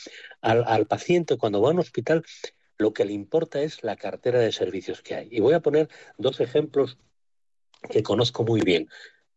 al, 0.43 0.87
paciente 0.87 1.37
cuando 1.39 1.63
va 1.63 1.71
a 1.71 1.73
un 1.73 1.81
hospital, 1.81 2.25
lo 2.77 2.93
que 2.93 3.05
le 3.05 3.13
importa 3.13 3.63
es 3.63 3.83
la 3.83 3.97
cartera 3.97 4.39
de 4.39 4.53
servicios 4.53 5.03
que 5.03 5.15
hay. 5.15 5.29
Y 5.31 5.41
voy 5.41 5.55
a 5.55 5.61
poner 5.61 5.89
dos 6.19 6.41
ejemplos 6.41 6.99
que 7.91 8.03
conozco 8.03 8.45
muy 8.45 8.61
bien. 8.61 8.89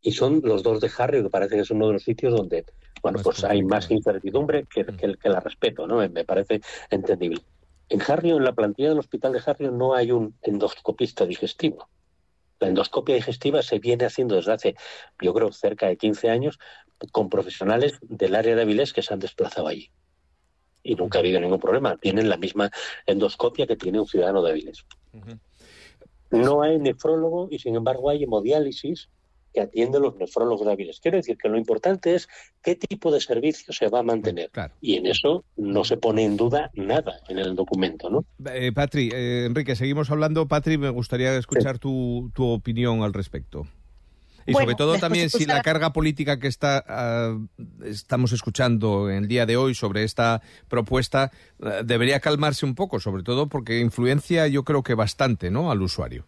Y 0.02 0.12
son 0.12 0.42
los 0.44 0.64
dos 0.64 0.82
de 0.82 0.92
Harry, 0.98 1.24
que 1.24 1.30
parece 1.30 1.56
que 1.56 1.62
es 1.62 1.72
uno 1.72 1.88
de 1.88 1.94
los 1.94 2.04
sitios 2.04 2.34
donde, 2.34 2.66
bueno, 3.02 3.20
pues 3.24 3.44
hay 3.44 3.64
más 3.64 3.90
incertidumbre 3.92 4.66
que, 4.66 4.84
que, 4.86 5.16
que 5.16 5.30
la 5.30 5.40
respeto, 5.40 5.88
¿no? 5.88 5.98
Me 6.10 6.26
parece 6.26 6.60
entendible. 6.90 7.42
En 7.92 8.02
Harrio, 8.02 8.38
en 8.38 8.46
la 8.46 8.54
plantilla 8.54 8.88
del 8.88 9.00
hospital 9.00 9.34
de 9.34 9.42
Harrio, 9.46 9.70
no 9.70 9.94
hay 9.94 10.14
un 10.14 10.34
endoscopista 10.44 11.26
digestivo. 11.26 11.90
La 12.62 12.70
endoscopia 12.70 13.16
digestiva 13.16 13.62
se 13.62 13.80
viene 13.80 14.06
haciendo 14.06 14.36
desde 14.36 14.54
hace, 14.54 14.76
yo 15.20 15.34
creo, 15.34 15.52
cerca 15.52 15.88
de 15.88 15.98
15 15.98 16.30
años 16.30 16.58
con 17.12 17.30
profesionales 17.30 18.00
del 18.04 18.36
área 18.36 18.56
de 18.56 18.62
Avilés 18.62 18.94
que 18.94 19.02
se 19.02 19.14
han 19.14 19.20
desplazado 19.20 19.68
allí. 19.68 19.92
Y 20.84 20.96
nunca 20.96 21.18
ha 21.18 21.20
habido 21.20 21.42
ningún 21.42 21.60
problema. 21.60 21.98
Tienen 21.98 22.30
la 22.30 22.38
misma 22.38 22.72
endoscopia 23.06 23.68
que 23.68 23.76
tiene 23.76 24.00
un 24.00 24.08
ciudadano 24.08 24.42
de 24.42 24.52
Avilés. 24.52 24.86
No 26.30 26.62
hay 26.62 26.80
nefrólogo 26.80 27.50
y, 27.52 27.60
sin 27.60 27.76
embargo, 27.76 28.10
hay 28.10 28.24
hemodiálisis 28.24 29.10
que 29.54 29.62
atiende 29.62 30.00
los 30.00 30.16
nefrólogos 30.16 30.68
hábiles. 30.68 31.00
Quiero 31.00 31.18
decir 31.18 31.38
que 31.38 31.50
lo 31.50 31.58
importante 31.58 32.16
es 32.16 32.28
qué 32.62 32.76
tipo 32.76 33.12
de 33.12 33.22
servicio 33.22 33.74
se 33.74 33.90
va 33.90 34.00
a 34.00 34.04
mantener. 34.04 34.52
Y 34.80 34.96
en 34.96 35.08
eso 35.08 35.44
no 35.58 35.84
se 35.84 35.98
pone 35.98 36.24
en 36.24 36.38
duda 36.38 36.72
nada 36.74 37.20
en 37.30 37.40
el 37.40 37.56
documento. 37.56 38.10
¿no? 38.10 38.26
Eh, 38.52 38.72
Patri, 38.72 39.10
eh, 39.14 39.46
Enrique, 39.46 39.76
seguimos 39.76 40.10
hablando. 40.12 40.48
Patri, 40.48 40.78
me 40.78 40.90
gustaría 40.90 41.36
escuchar 41.38 41.80
tu, 41.80 42.32
tu 42.34 42.48
opinión 42.48 43.04
al 43.04 43.14
respecto. 43.14 43.68
Y 44.46 44.54
sobre 44.54 44.76
todo 44.76 44.98
también 44.98 45.30
si 45.30 45.46
la 45.46 45.62
carga 45.62 45.94
política 45.94 46.40
que 46.40 46.48
está 46.48 46.84
ah, 46.88 47.38
estamos 47.84 48.32
escuchando 48.32 49.10
en 49.10 49.18
el 49.18 49.28
día 49.28 49.46
de 49.46 49.58
hoy 49.58 49.76
sobre 49.76 50.04
esta 50.04 50.42
propuesta 50.68 51.32
ah, 51.62 51.82
debería 51.84 52.20
calmarse 52.20 52.66
un 52.66 52.76
poco, 52.76 53.00
sobre 53.00 53.24
todo 53.24 53.48
porque 53.48 53.80
influencia 53.80 54.48
yo 54.48 54.64
creo 54.64 54.84
que 54.84 54.96
bastante, 54.96 55.52
¿no? 55.52 55.72
al 55.72 55.82
usuario. 55.82 56.26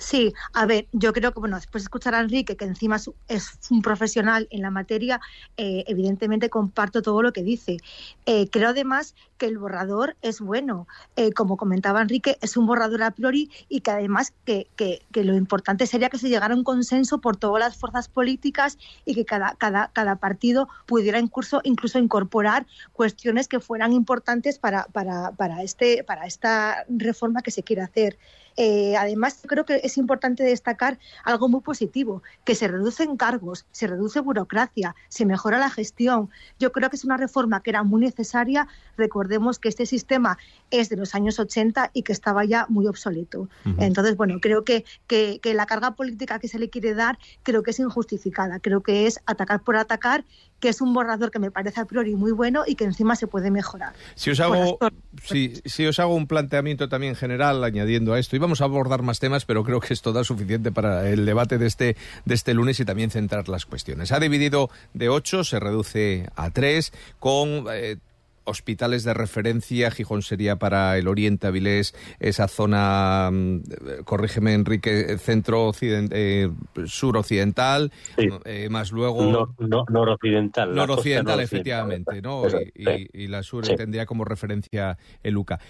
Sí, 0.00 0.32
a 0.54 0.64
ver, 0.64 0.88
yo 0.92 1.12
creo 1.12 1.32
que, 1.32 1.40
bueno, 1.40 1.56
después 1.56 1.82
de 1.82 1.86
escuchar 1.86 2.14
a 2.14 2.20
Enrique, 2.20 2.56
que 2.56 2.64
encima 2.64 2.96
es 3.28 3.58
un 3.70 3.82
profesional 3.82 4.48
en 4.50 4.62
la 4.62 4.70
materia, 4.70 5.20
eh, 5.58 5.84
evidentemente 5.86 6.48
comparto 6.48 7.02
todo 7.02 7.20
lo 7.20 7.34
que 7.34 7.42
dice. 7.42 7.76
Eh, 8.24 8.48
creo 8.50 8.70
además 8.70 9.14
que 9.36 9.44
el 9.44 9.58
borrador 9.58 10.16
es 10.22 10.40
bueno. 10.40 10.88
Eh, 11.16 11.32
como 11.32 11.58
comentaba 11.58 12.00
Enrique, 12.00 12.38
es 12.40 12.56
un 12.56 12.66
borrador 12.66 13.02
a 13.02 13.10
priori 13.10 13.50
y 13.68 13.82
que 13.82 13.90
además 13.90 14.32
que, 14.46 14.68
que, 14.74 15.02
lo 15.22 15.36
importante 15.36 15.86
sería 15.86 16.08
que 16.08 16.16
se 16.16 16.30
llegara 16.30 16.54
a 16.54 16.56
un 16.56 16.64
consenso 16.64 17.20
por 17.20 17.36
todas 17.36 17.60
las 17.60 17.76
fuerzas 17.76 18.08
políticas 18.08 18.78
y 19.04 19.14
que 19.14 19.26
cada, 19.26 19.54
cada, 19.58 19.90
cada 19.92 20.16
partido 20.16 20.70
pudiera 20.86 21.18
incluso, 21.18 21.60
incluso 21.62 21.98
incorporar 21.98 22.66
cuestiones 22.94 23.48
que 23.48 23.60
fueran 23.60 23.92
importantes 23.92 24.58
para, 24.58 24.84
para, 24.86 25.32
para, 25.32 25.62
este, 25.62 26.04
para 26.04 26.24
esta 26.24 26.86
reforma 26.88 27.42
que 27.42 27.50
se 27.50 27.62
quiere 27.62 27.82
hacer. 27.82 28.18
Eh, 28.62 28.94
además, 28.94 29.40
creo 29.46 29.64
que 29.64 29.80
es 29.82 29.96
importante 29.96 30.42
destacar 30.42 30.98
algo 31.24 31.48
muy 31.48 31.62
positivo, 31.62 32.22
que 32.44 32.54
se 32.54 32.68
reducen 32.68 33.16
cargos, 33.16 33.64
se 33.70 33.86
reduce 33.86 34.20
burocracia, 34.20 34.94
se 35.08 35.24
mejora 35.24 35.56
la 35.56 35.70
gestión. 35.70 36.28
Yo 36.58 36.70
creo 36.70 36.90
que 36.90 36.96
es 36.96 37.04
una 37.06 37.16
reforma 37.16 37.62
que 37.62 37.70
era 37.70 37.84
muy 37.84 38.02
necesaria. 38.02 38.68
Recordemos 38.98 39.58
que 39.58 39.70
este 39.70 39.86
sistema 39.86 40.36
es 40.70 40.90
de 40.90 40.96
los 40.96 41.14
años 41.14 41.38
80 41.38 41.92
y 41.94 42.02
que 42.02 42.12
estaba 42.12 42.44
ya 42.44 42.66
muy 42.68 42.86
obsoleto. 42.86 43.48
Entonces, 43.78 44.14
bueno, 44.14 44.40
creo 44.42 44.62
que, 44.62 44.84
que, 45.06 45.40
la 45.54 45.64
carga 45.64 45.92
política 45.92 46.38
que 46.38 46.46
se 46.46 46.58
le 46.58 46.68
quiere 46.68 46.92
dar 46.92 47.18
creo 47.42 47.62
que 47.62 47.70
es 47.70 47.78
injustificada. 47.78 48.60
Creo 48.60 48.82
que 48.82 49.06
es 49.06 49.20
atacar 49.24 49.62
por 49.62 49.76
atacar, 49.76 50.26
que 50.60 50.68
es 50.68 50.82
un 50.82 50.92
borrador 50.92 51.30
que 51.30 51.38
me 51.38 51.50
parece 51.50 51.80
a 51.80 51.86
priori 51.86 52.14
muy 52.14 52.32
bueno 52.32 52.64
y 52.66 52.74
que 52.74 52.84
encima 52.84 53.16
se 53.16 53.26
puede 53.26 53.50
mejorar. 53.50 53.94
Si 54.16 54.30
os 54.30 54.40
hago, 54.40 54.78
si, 55.24 55.62
si 55.64 55.86
os 55.86 55.98
hago 55.98 56.14
un 56.14 56.26
planteamiento 56.26 56.90
también 56.90 57.16
general 57.16 57.64
añadiendo 57.64 58.12
a 58.12 58.18
esto, 58.18 58.36
y 58.36 58.38
vamos 58.50 58.62
a 58.62 58.64
abordar 58.64 59.02
más 59.02 59.20
temas, 59.20 59.44
pero 59.44 59.62
creo 59.62 59.78
que 59.78 59.94
esto 59.94 60.12
da 60.12 60.24
suficiente 60.24 60.72
para 60.72 61.08
el 61.08 61.24
debate 61.24 61.56
de 61.56 61.68
este, 61.68 61.96
de 62.24 62.34
este 62.34 62.52
lunes 62.52 62.80
y 62.80 62.84
también 62.84 63.08
centrar 63.08 63.48
las 63.48 63.64
cuestiones. 63.64 64.10
Ha 64.10 64.18
dividido 64.18 64.70
de 64.92 65.08
ocho, 65.08 65.44
se 65.44 65.60
reduce 65.60 66.28
a 66.34 66.50
tres, 66.50 66.92
con 67.20 67.66
eh, 67.72 67.98
hospitales 68.42 69.04
de 69.04 69.14
referencia, 69.14 69.92
Gijón 69.92 70.22
sería 70.22 70.56
para 70.56 70.98
el 70.98 71.06
Oriente, 71.06 71.46
Avilés, 71.46 71.94
esa 72.18 72.48
zona, 72.48 73.30
mm, 73.30 73.60
corrígeme 74.02 74.54
Enrique, 74.54 75.16
centro 75.18 75.70
eh, 75.80 76.50
suroccidental, 76.86 77.92
eh, 78.16 78.68
más 78.68 78.90
luego... 78.90 79.54
No, 79.60 79.84
noroccidental. 79.88 80.74
Noroccidental, 80.74 81.38
efectivamente, 81.38 82.20
¿no? 82.20 82.42
Y, 82.74 83.28
la 83.28 83.44
sur 83.44 83.64
tendría 83.76 84.06
como 84.06 84.24
referencia 84.24 84.98
el 85.22 85.36
UCA. 85.36 85.60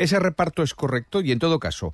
Ese 0.00 0.18
reparto 0.18 0.62
es 0.62 0.74
correcto 0.74 1.20
y 1.20 1.30
en 1.30 1.38
todo 1.38 1.58
caso, 1.58 1.92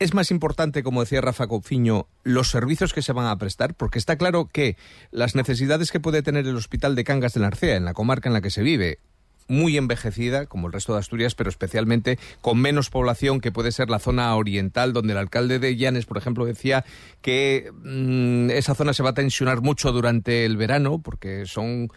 es 0.00 0.12
más 0.12 0.30
importante, 0.30 0.82
como 0.82 1.00
decía 1.00 1.20
Rafa 1.20 1.46
Confiño, 1.46 2.06
los 2.24 2.50
servicios 2.50 2.92
que 2.92 3.02
se 3.02 3.12
van 3.12 3.26
a 3.26 3.38
prestar, 3.38 3.74
porque 3.74 3.98
está 3.98 4.16
claro 4.16 4.48
que 4.52 4.76
las 5.12 5.36
necesidades 5.36 5.92
que 5.92 6.00
puede 6.00 6.22
tener 6.22 6.46
el 6.46 6.56
Hospital 6.56 6.96
de 6.96 7.04
Cangas 7.04 7.34
de 7.34 7.40
Narcea, 7.40 7.76
en 7.76 7.84
la 7.84 7.94
comarca 7.94 8.28
en 8.28 8.32
la 8.32 8.40
que 8.40 8.50
se 8.50 8.62
vive, 8.62 8.98
muy 9.46 9.76
envejecida, 9.76 10.46
como 10.46 10.66
el 10.66 10.72
resto 10.72 10.92
de 10.92 10.98
Asturias, 10.98 11.36
pero 11.36 11.48
especialmente 11.48 12.18
con 12.40 12.60
menos 12.60 12.90
población 12.90 13.40
que 13.40 13.52
puede 13.52 13.72
ser 13.72 13.88
la 13.88 14.00
zona 14.00 14.34
oriental, 14.34 14.92
donde 14.92 15.12
el 15.12 15.18
alcalde 15.18 15.60
de 15.60 15.76
Llanes, 15.76 16.06
por 16.06 16.18
ejemplo, 16.18 16.44
decía 16.44 16.84
que 17.22 17.70
mm, 17.72 18.50
esa 18.50 18.74
zona 18.74 18.92
se 18.92 19.02
va 19.04 19.10
a 19.10 19.14
tensionar 19.14 19.62
mucho 19.62 19.92
durante 19.92 20.44
el 20.44 20.56
verano, 20.56 21.00
porque 21.02 21.46
son 21.46 21.88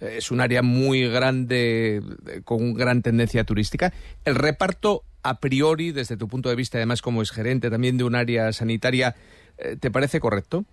es 0.00 0.30
un 0.30 0.40
área 0.40 0.62
muy 0.62 1.08
grande, 1.08 2.02
con 2.44 2.74
gran 2.74 3.02
tendencia 3.02 3.44
turística. 3.44 3.92
El 4.24 4.34
reparto 4.34 5.04
a 5.22 5.40
priori, 5.40 5.92
desde 5.92 6.16
tu 6.16 6.28
punto 6.28 6.48
de 6.48 6.56
vista, 6.56 6.78
además 6.78 7.02
como 7.02 7.22
es 7.22 7.30
gerente 7.30 7.70
también 7.70 7.98
de 7.98 8.04
un 8.04 8.14
área 8.14 8.52
sanitaria, 8.52 9.14
eh, 9.58 9.76
¿te 9.78 9.90
parece 9.90 10.20
correcto? 10.20 10.64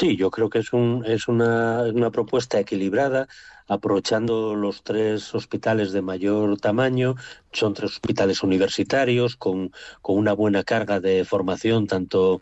Sí, 0.00 0.16
yo 0.16 0.30
creo 0.30 0.48
que 0.48 0.60
es, 0.60 0.72
un, 0.72 1.04
es 1.06 1.28
una, 1.28 2.10
propuesta 2.10 2.58
equilibrada, 2.58 3.28
aprovechando 3.68 4.54
los 4.54 4.82
tres 4.82 5.34
hospitales 5.34 5.92
de 5.92 6.00
mayor 6.00 6.58
tamaño. 6.58 7.16
Son 7.52 7.74
tres 7.74 7.90
hospitales 7.90 8.42
universitarios 8.42 9.36
con, 9.36 9.72
con 10.00 10.16
una 10.16 10.32
buena 10.32 10.64
carga 10.64 11.00
de 11.00 11.26
formación, 11.26 11.86
tanto, 11.86 12.40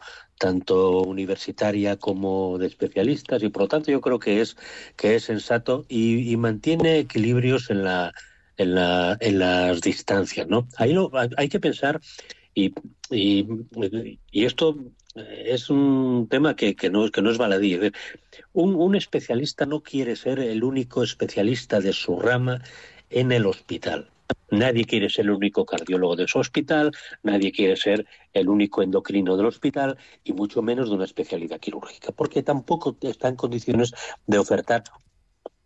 universitaria 1.02 1.96
como 1.96 2.58
de 2.58 2.68
especialistas, 2.68 3.42
y 3.42 3.48
por 3.48 3.62
lo 3.62 3.68
tanto 3.68 3.90
yo 3.90 4.00
creo 4.00 4.20
que 4.20 4.40
es, 4.40 4.56
que 4.96 5.16
es 5.16 5.24
sensato 5.24 5.84
y 5.88 6.36
mantiene 6.36 7.00
equilibrios 7.00 7.70
en 7.70 7.82
la, 7.82 8.12
en, 8.56 8.76
la, 8.76 9.16
en 9.18 9.40
las 9.40 9.80
distancias, 9.80 10.46
¿no? 10.46 10.68
Ahí 10.76 10.92
lo, 10.92 11.10
hay 11.36 11.48
que 11.48 11.58
pensar 11.58 12.00
y, 12.54 12.74
y, 13.10 13.46
esto 14.32 14.76
es 15.44 15.70
un 15.70 16.28
tema 16.30 16.56
que, 16.56 16.74
que, 16.74 16.90
no, 16.90 17.10
que 17.10 17.22
no 17.22 17.30
es 17.30 17.38
baladí. 17.38 17.78
Un, 18.52 18.74
un 18.74 18.94
especialista 18.94 19.66
no 19.66 19.82
quiere 19.82 20.16
ser 20.16 20.38
el 20.38 20.64
único 20.64 21.02
especialista 21.02 21.80
de 21.80 21.92
su 21.92 22.18
rama 22.18 22.62
en 23.10 23.32
el 23.32 23.46
hospital. 23.46 24.10
Nadie 24.50 24.84
quiere 24.84 25.08
ser 25.08 25.26
el 25.26 25.30
único 25.32 25.64
cardiólogo 25.64 26.16
de 26.16 26.28
su 26.28 26.38
hospital, 26.38 26.92
nadie 27.22 27.52
quiere 27.52 27.76
ser 27.76 28.06
el 28.32 28.48
único 28.48 28.82
endocrino 28.82 29.36
del 29.36 29.46
hospital 29.46 29.96
y 30.24 30.32
mucho 30.32 30.62
menos 30.62 30.88
de 30.88 30.96
una 30.96 31.04
especialidad 31.04 31.60
quirúrgica, 31.60 32.12
porque 32.12 32.42
tampoco 32.42 32.96
está 33.02 33.28
en 33.28 33.36
condiciones 33.36 33.92
de 34.26 34.38
ofertar 34.38 34.84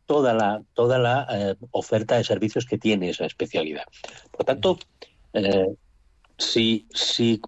toda 0.06 0.34
la, 0.34 0.62
toda 0.74 0.98
la 0.98 1.26
eh, 1.30 1.54
oferta 1.70 2.16
de 2.16 2.24
servicios 2.24 2.66
que 2.66 2.78
tiene 2.78 3.10
esa 3.10 3.24
especialidad. 3.24 3.84
Por 4.30 4.44
tanto, 4.44 4.78
eh, 5.32 5.74
si, 6.38 6.86
si 6.92 7.40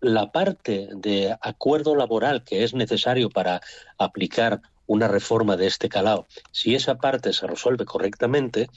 la 0.00 0.32
parte 0.32 0.88
de 0.92 1.36
acuerdo 1.40 1.94
laboral 1.94 2.44
que 2.44 2.64
es 2.64 2.74
necesario 2.74 3.30
para 3.30 3.60
aplicar 3.98 4.60
una 4.86 5.06
reforma 5.06 5.56
de 5.56 5.66
este 5.66 5.88
calado, 5.88 6.26
si 6.50 6.74
esa 6.74 6.96
parte 6.96 7.32
se 7.32 7.46
resuelve 7.46 7.84
correctamente, 7.84 8.68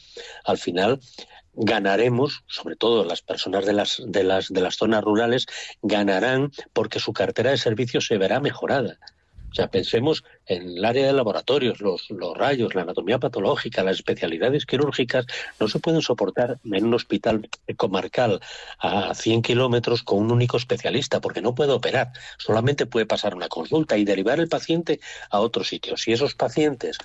al 0.46 0.58
final 0.58 1.00
ganaremos, 1.56 2.44
sobre 2.48 2.76
todo 2.76 3.04
las 3.04 3.22
personas 3.22 3.66
de 3.66 3.74
las, 3.74 4.02
de 4.06 4.24
las, 4.24 4.50
de 4.50 4.62
las 4.62 4.76
zonas 4.76 5.04
rurales, 5.04 5.48
ganarán 5.82 6.52
porque 6.72 7.00
su 7.00 7.14
cartera 7.14 7.52
de 7.52 7.58
servicios 7.58 8.06
se 8.06 8.18
verá 8.18 8.40
mejorada. 8.40 8.98
O 9.54 9.56
sea, 9.56 9.68
pensemos 9.68 10.24
en 10.48 10.78
el 10.78 10.84
área 10.84 11.06
de 11.06 11.14
laboratorios, 11.14 11.80
los, 11.80 12.10
los 12.10 12.36
rayos, 12.36 12.74
la 12.74 12.82
anatomía 12.82 13.20
patológica, 13.20 13.84
las 13.84 13.98
especialidades 13.98 14.66
quirúrgicas, 14.66 15.28
no 15.60 15.68
se 15.68 15.78
pueden 15.78 16.02
soportar 16.02 16.58
en 16.64 16.86
un 16.86 16.96
hospital 16.96 17.48
comarcal 17.78 18.40
a 18.80 19.14
100 19.14 19.44
kilómetros 19.44 20.02
con 20.02 20.24
un 20.24 20.32
único 20.32 20.58
especialista, 20.58 21.22
porque 21.22 21.44
no 21.44 21.54
puede 21.54 21.72
operar, 21.72 22.14
solamente 22.40 22.88
puede 22.88 23.06
pasar 23.06 23.36
una 23.36 23.48
consulta 23.48 23.96
y 23.96 24.06
derivar 24.06 24.40
el 24.40 24.50
paciente 24.50 25.00
a 25.30 25.40
otro 25.40 25.64
sitio. 25.64 25.98
Si 25.98 26.12
esos 26.12 26.34
pacientes 26.34 26.98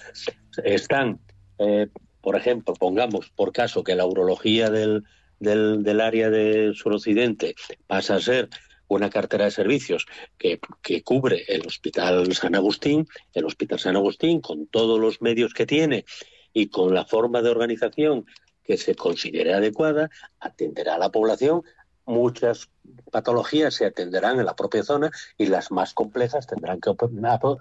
están, 0.65 1.21
eh, 1.59 1.89
por 2.23 2.35
ejemplo, 2.35 2.73
pongamos 2.73 3.29
por 3.29 3.53
caso 3.53 3.85
que 3.85 3.95
la 3.95 4.07
urología 4.07 4.71
del, 4.71 5.05
del, 5.39 5.83
del 5.83 6.01
área 6.01 6.31
de 6.31 6.73
suroccidente 6.75 7.57
pasa 7.87 8.15
a 8.15 8.21
ser 8.21 8.49
una 8.89 9.11
cartera 9.11 9.45
de 9.45 9.51
servicios 9.51 10.07
que, 10.37 10.61
cubre 11.05 11.45
el 11.49 11.67
Hospital 11.67 12.33
San 12.35 12.55
Agustín, 12.55 13.07
el 13.35 13.45
Hospital 13.45 13.79
San 13.79 13.97
Agustín 13.97 14.41
con 14.41 14.67
todos 14.67 14.99
los 14.99 15.23
medios 15.23 15.55
que 15.55 15.67
tiene 15.67 16.05
y 16.53 16.69
con 16.69 16.95
la 16.95 17.05
forma 17.05 17.43
de 17.43 17.51
organización 17.51 18.27
que 18.65 18.77
se 18.77 18.95
considere 18.95 19.55
adecuada, 19.55 20.11
atenderá 20.41 20.97
a 20.97 20.99
la 20.99 21.11
población. 21.11 21.63
Muchas 22.05 22.71
patologías 23.13 23.75
se 23.75 23.87
atenderán 23.87 24.39
en 24.39 24.47
la 24.47 24.57
propia 24.57 24.83
zona 24.83 25.11
y 25.37 25.47
las 25.47 25.71
más 25.71 25.95
complejas 25.95 26.47
tendrán 26.47 26.81
que 26.81 26.91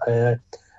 eh, 0.06 0.38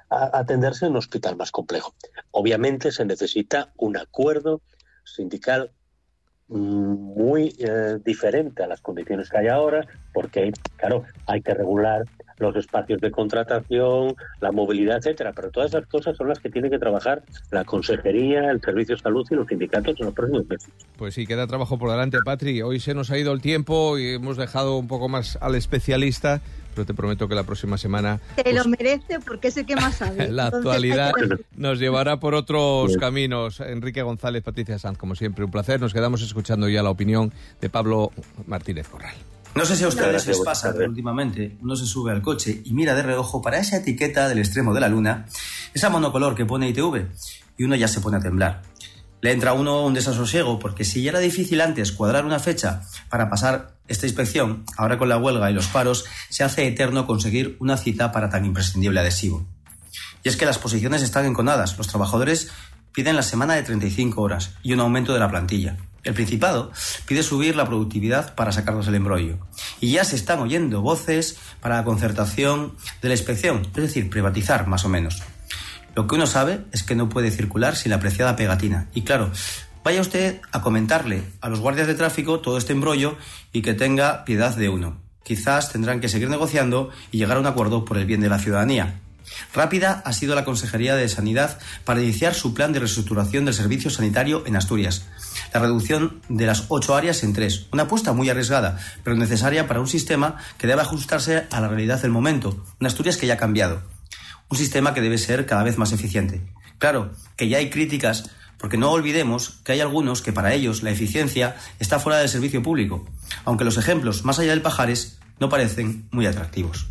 atenderse 0.09 0.85
en 0.85 0.91
un 0.91 0.97
hospital 0.97 1.35
más 1.35 1.51
complejo. 1.51 1.93
Obviamente 2.31 2.91
se 2.91 3.05
necesita 3.05 3.71
un 3.77 3.97
acuerdo 3.97 4.62
sindical 5.03 5.71
muy 6.49 7.55
eh, 7.59 7.97
diferente 8.03 8.63
a 8.63 8.67
las 8.67 8.81
condiciones 8.81 9.29
que 9.29 9.38
hay 9.38 9.47
ahora, 9.47 9.85
porque, 10.13 10.51
claro, 10.77 11.03
hay 11.27 11.41
que 11.41 11.53
regular 11.53 12.05
los 12.39 12.55
espacios 12.55 12.99
de 13.01 13.12
contratación, 13.12 14.15
la 14.39 14.51
movilidad, 14.51 14.97
etcétera. 14.97 15.33
Pero 15.33 15.51
todas 15.51 15.69
esas 15.71 15.85
cosas 15.88 16.17
son 16.17 16.29
las 16.29 16.39
que 16.39 16.49
tiene 16.49 16.69
que 16.69 16.79
trabajar 16.79 17.21
la 17.51 17.65
Consejería, 17.65 18.49
el 18.49 18.62
Servicio 18.62 18.95
de 18.95 19.01
Salud 19.01 19.27
y 19.29 19.35
los 19.35 19.47
sindicatos 19.47 19.99
en 19.99 20.05
los 20.05 20.15
próximos 20.15 20.47
meses. 20.47 20.71
Pues 20.97 21.13
sí, 21.13 21.27
queda 21.27 21.47
trabajo 21.47 21.77
por 21.77 21.91
delante, 21.91 22.17
Patri. 22.23 22.62
Hoy 22.62 22.79
se 22.79 22.93
nos 22.93 23.12
ha 23.12 23.17
ido 23.17 23.33
el 23.33 23.41
tiempo 23.41 23.97
y 23.97 24.13
hemos 24.15 24.38
dejado 24.38 24.77
un 24.77 24.88
poco 24.88 25.09
más 25.09 25.38
al 25.41 25.55
especialista 25.55 26.41
pero 26.79 26.85
te 26.85 26.93
prometo 26.93 27.27
que 27.27 27.35
la 27.35 27.43
próxima 27.43 27.77
semana... 27.77 28.21
Te 28.41 28.53
lo 28.53 28.63
pues, 28.63 28.77
merece 28.79 29.19
porque 29.19 29.51
sé 29.51 29.65
que 29.65 29.75
más 29.75 29.95
sabe. 29.95 30.27
la 30.31 30.47
actualidad 30.47 31.11
nos 31.57 31.77
llevará 31.77 32.21
por 32.21 32.35
otros 32.35 32.95
caminos. 32.95 33.59
Enrique 33.59 34.01
González, 34.01 34.43
Patricia 34.43 34.79
Sanz, 34.79 34.97
como 34.97 35.15
siempre, 35.15 35.43
un 35.43 35.51
placer. 35.51 35.81
Nos 35.81 35.93
quedamos 35.93 36.21
escuchando 36.21 36.69
ya 36.69 36.81
la 36.81 36.89
opinión 36.89 37.33
de 37.59 37.69
Pablo 37.69 38.13
Martínez 38.47 38.87
Corral. 38.87 39.13
No 39.55 39.65
sé 39.65 39.75
si 39.75 39.83
a 39.83 39.89
ustedes 39.89 40.25
les 40.25 40.39
pasa, 40.39 40.71
pero 40.71 40.87
últimamente 40.87 41.57
uno 41.61 41.75
se 41.75 41.85
sube 41.85 42.13
al 42.13 42.21
coche 42.21 42.61
y 42.63 42.71
mira 42.73 42.95
de 42.95 43.01
reojo 43.01 43.41
para 43.41 43.59
esa 43.59 43.77
etiqueta 43.77 44.29
del 44.29 44.39
extremo 44.39 44.73
de 44.73 44.79
la 44.79 44.87
luna, 44.87 45.25
esa 45.73 45.89
monocolor 45.89 46.33
que 46.33 46.45
pone 46.45 46.69
ITV, 46.69 47.07
y 47.57 47.63
uno 47.65 47.75
ya 47.75 47.89
se 47.89 47.99
pone 47.99 48.17
a 48.17 48.19
temblar. 48.21 48.61
Le 49.21 49.32
entra 49.32 49.51
a 49.51 49.53
uno 49.53 49.86
un 49.86 49.93
desasosiego 49.93 50.60
porque 50.60 50.86
si 50.86 51.03
ya 51.03 51.12
era 51.12 51.19
difícil 51.19 51.62
antes 51.62 51.91
cuadrar 51.91 52.25
una 52.25 52.39
fecha 52.39 52.84
para 53.10 53.29
pasar 53.29 53.75
esta 53.88 54.05
inspección, 54.05 54.63
ahora 54.77 54.97
con 54.97 55.10
la 55.10 55.17
huelga 55.17 55.49
y 55.49 55.53
los 55.53 55.67
paros, 55.67 56.05
se 56.29 56.43
hace 56.43 56.67
eterno 56.67 57.05
conseguir 57.08 57.58
una 57.60 57.77
cita 57.77 58.12
para 58.12 58.29
tan 58.29 58.45
imprescindible 58.45 58.99
adhesivo. 58.99 59.45
Y 60.23 60.29
es 60.29 60.38
que 60.38 60.45
las 60.45 60.60
posiciones 60.60 61.01
están 61.01 61.25
enconadas. 61.25 61.77
Los 61.77 61.88
trabajadores 61.88 62.49
piden 62.93 63.15
la 63.15 63.23
semana 63.23 63.55
de 63.55 63.63
35 63.63 64.21
horas 64.21 64.55
y 64.63 64.73
un 64.73 64.79
aumento 64.79 65.13
de 65.13 65.19
la 65.19 65.29
plantilla. 65.29 65.77
El 66.03 66.13
Principado 66.13 66.71
pide 67.05 67.23
subir 67.23 67.55
la 67.55 67.65
productividad 67.65 68.36
para 68.36 68.51
sacarnos 68.51 68.88
el 68.88 68.95
embrollo. 68.95 69.38
Y 69.82 69.91
ya 69.91 70.05
se 70.05 70.15
están 70.15 70.39
oyendo 70.39 70.82
voces 70.82 71.38
para 71.60 71.77
la 71.77 71.84
concertación 71.84 72.73
de 73.01 73.10
la 73.10 73.15
inspección, 73.15 73.67
es 73.67 73.73
decir, 73.73 74.10
privatizar 74.10 74.67
más 74.67 74.86
o 74.86 74.89
menos. 74.89 75.21
Lo 75.95 76.08
que 76.08 76.15
uno 76.15 76.28
sabe 76.28 76.62
es 76.71 76.84
que 76.84 76.95
no 76.95 77.10
puede 77.10 77.32
circular 77.32 77.75
sin 77.75 77.91
la 77.91 77.97
apreciada 77.97 78.36
pegatina. 78.36 78.88
Y 78.93 79.04
claro, 79.04 79.32
vaya 79.84 80.02
usted 80.02 80.41
a 80.52 80.62
comentarle 80.62 81.23
a 81.41 81.49
los 81.49 81.60
guardias 81.60 81.88
de 81.88 81.95
tráfico 81.95 82.39
todo 82.39 82.58
este 82.58 82.73
embrollo 82.73 83.17
y 83.52 83.62
que 83.62 83.73
tenga 83.73 84.25
piedad 84.25 84.56
de 84.56 84.69
uno. 84.69 84.97
Quizás 85.23 85.71
tendrán 85.71 85.99
que 85.99 86.10
seguir 86.10 86.30
negociando 86.30 86.89
y 87.12 87.17
llegar 87.17 87.38
a 87.38 87.39
un 87.41 87.45
acuerdo 87.45 87.86
por 87.86 87.97
el 87.97 88.06
bien 88.06 88.21
de 88.21 88.30
la 88.30 88.39
ciudadanía. 88.39 88.99
Rápida 89.54 90.02
ha 90.06 90.13
sido 90.13 90.36
la 90.36 90.45
Consejería 90.45 90.95
de 90.95 91.08
Sanidad 91.08 91.60
para 91.86 92.02
iniciar 92.02 92.34
su 92.34 92.54
plan 92.54 92.73
de 92.73 92.80
reestructuración 92.80 93.45
del 93.45 93.54
servicio 93.54 93.89
sanitario 93.89 94.43
en 94.45 94.56
Asturias. 94.56 95.06
La 95.54 95.60
reducción 95.60 96.21
de 96.30 96.45
las 96.45 96.65
ocho 96.69 96.95
áreas 96.95 97.23
en 97.23 97.34
tres. 97.34 97.67
Una 97.71 97.84
apuesta 97.84 98.13
muy 98.13 98.30
arriesgada, 98.30 98.80
pero 99.04 99.15
necesaria 99.15 99.67
para 99.67 99.80
un 99.80 99.88
sistema 99.88 100.38
que 100.58 100.67
debe 100.67 100.82
ajustarse 100.82 101.47
a 101.52 101.62
la 101.62 101.67
realidad 101.67 102.02
del 102.02 102.12
momento. 102.12 102.63
Una 102.80 102.88
Asturias 102.89 103.17
que 103.17 103.28
ya 103.28 103.36
ha 103.36 103.38
cambiado. 103.38 103.84
Un 104.49 104.57
sistema 104.57 104.93
que 104.93 105.01
debe 105.01 105.17
ser 105.17 105.45
cada 105.45 105.63
vez 105.63 105.77
más 105.77 105.91
eficiente. 105.91 106.41
Claro, 106.77 107.12
que 107.35 107.47
ya 107.47 107.57
hay 107.57 107.69
críticas 107.69 108.31
porque 108.57 108.77
no 108.77 108.91
olvidemos 108.91 109.62
que 109.63 109.71
hay 109.71 109.79
algunos 109.79 110.21
que 110.21 110.33
para 110.33 110.53
ellos 110.53 110.83
la 110.83 110.91
eficiencia 110.91 111.55
está 111.79 111.99
fuera 111.99 112.19
del 112.19 112.29
servicio 112.29 112.62
público, 112.62 113.05
aunque 113.45 113.63
los 113.63 113.77
ejemplos 113.77 114.25
más 114.25 114.38
allá 114.39 114.51
del 114.51 114.62
pajares 114.62 115.19
no 115.39 115.49
parecen 115.49 116.07
muy 116.12 116.25
atractivos. 116.25 116.88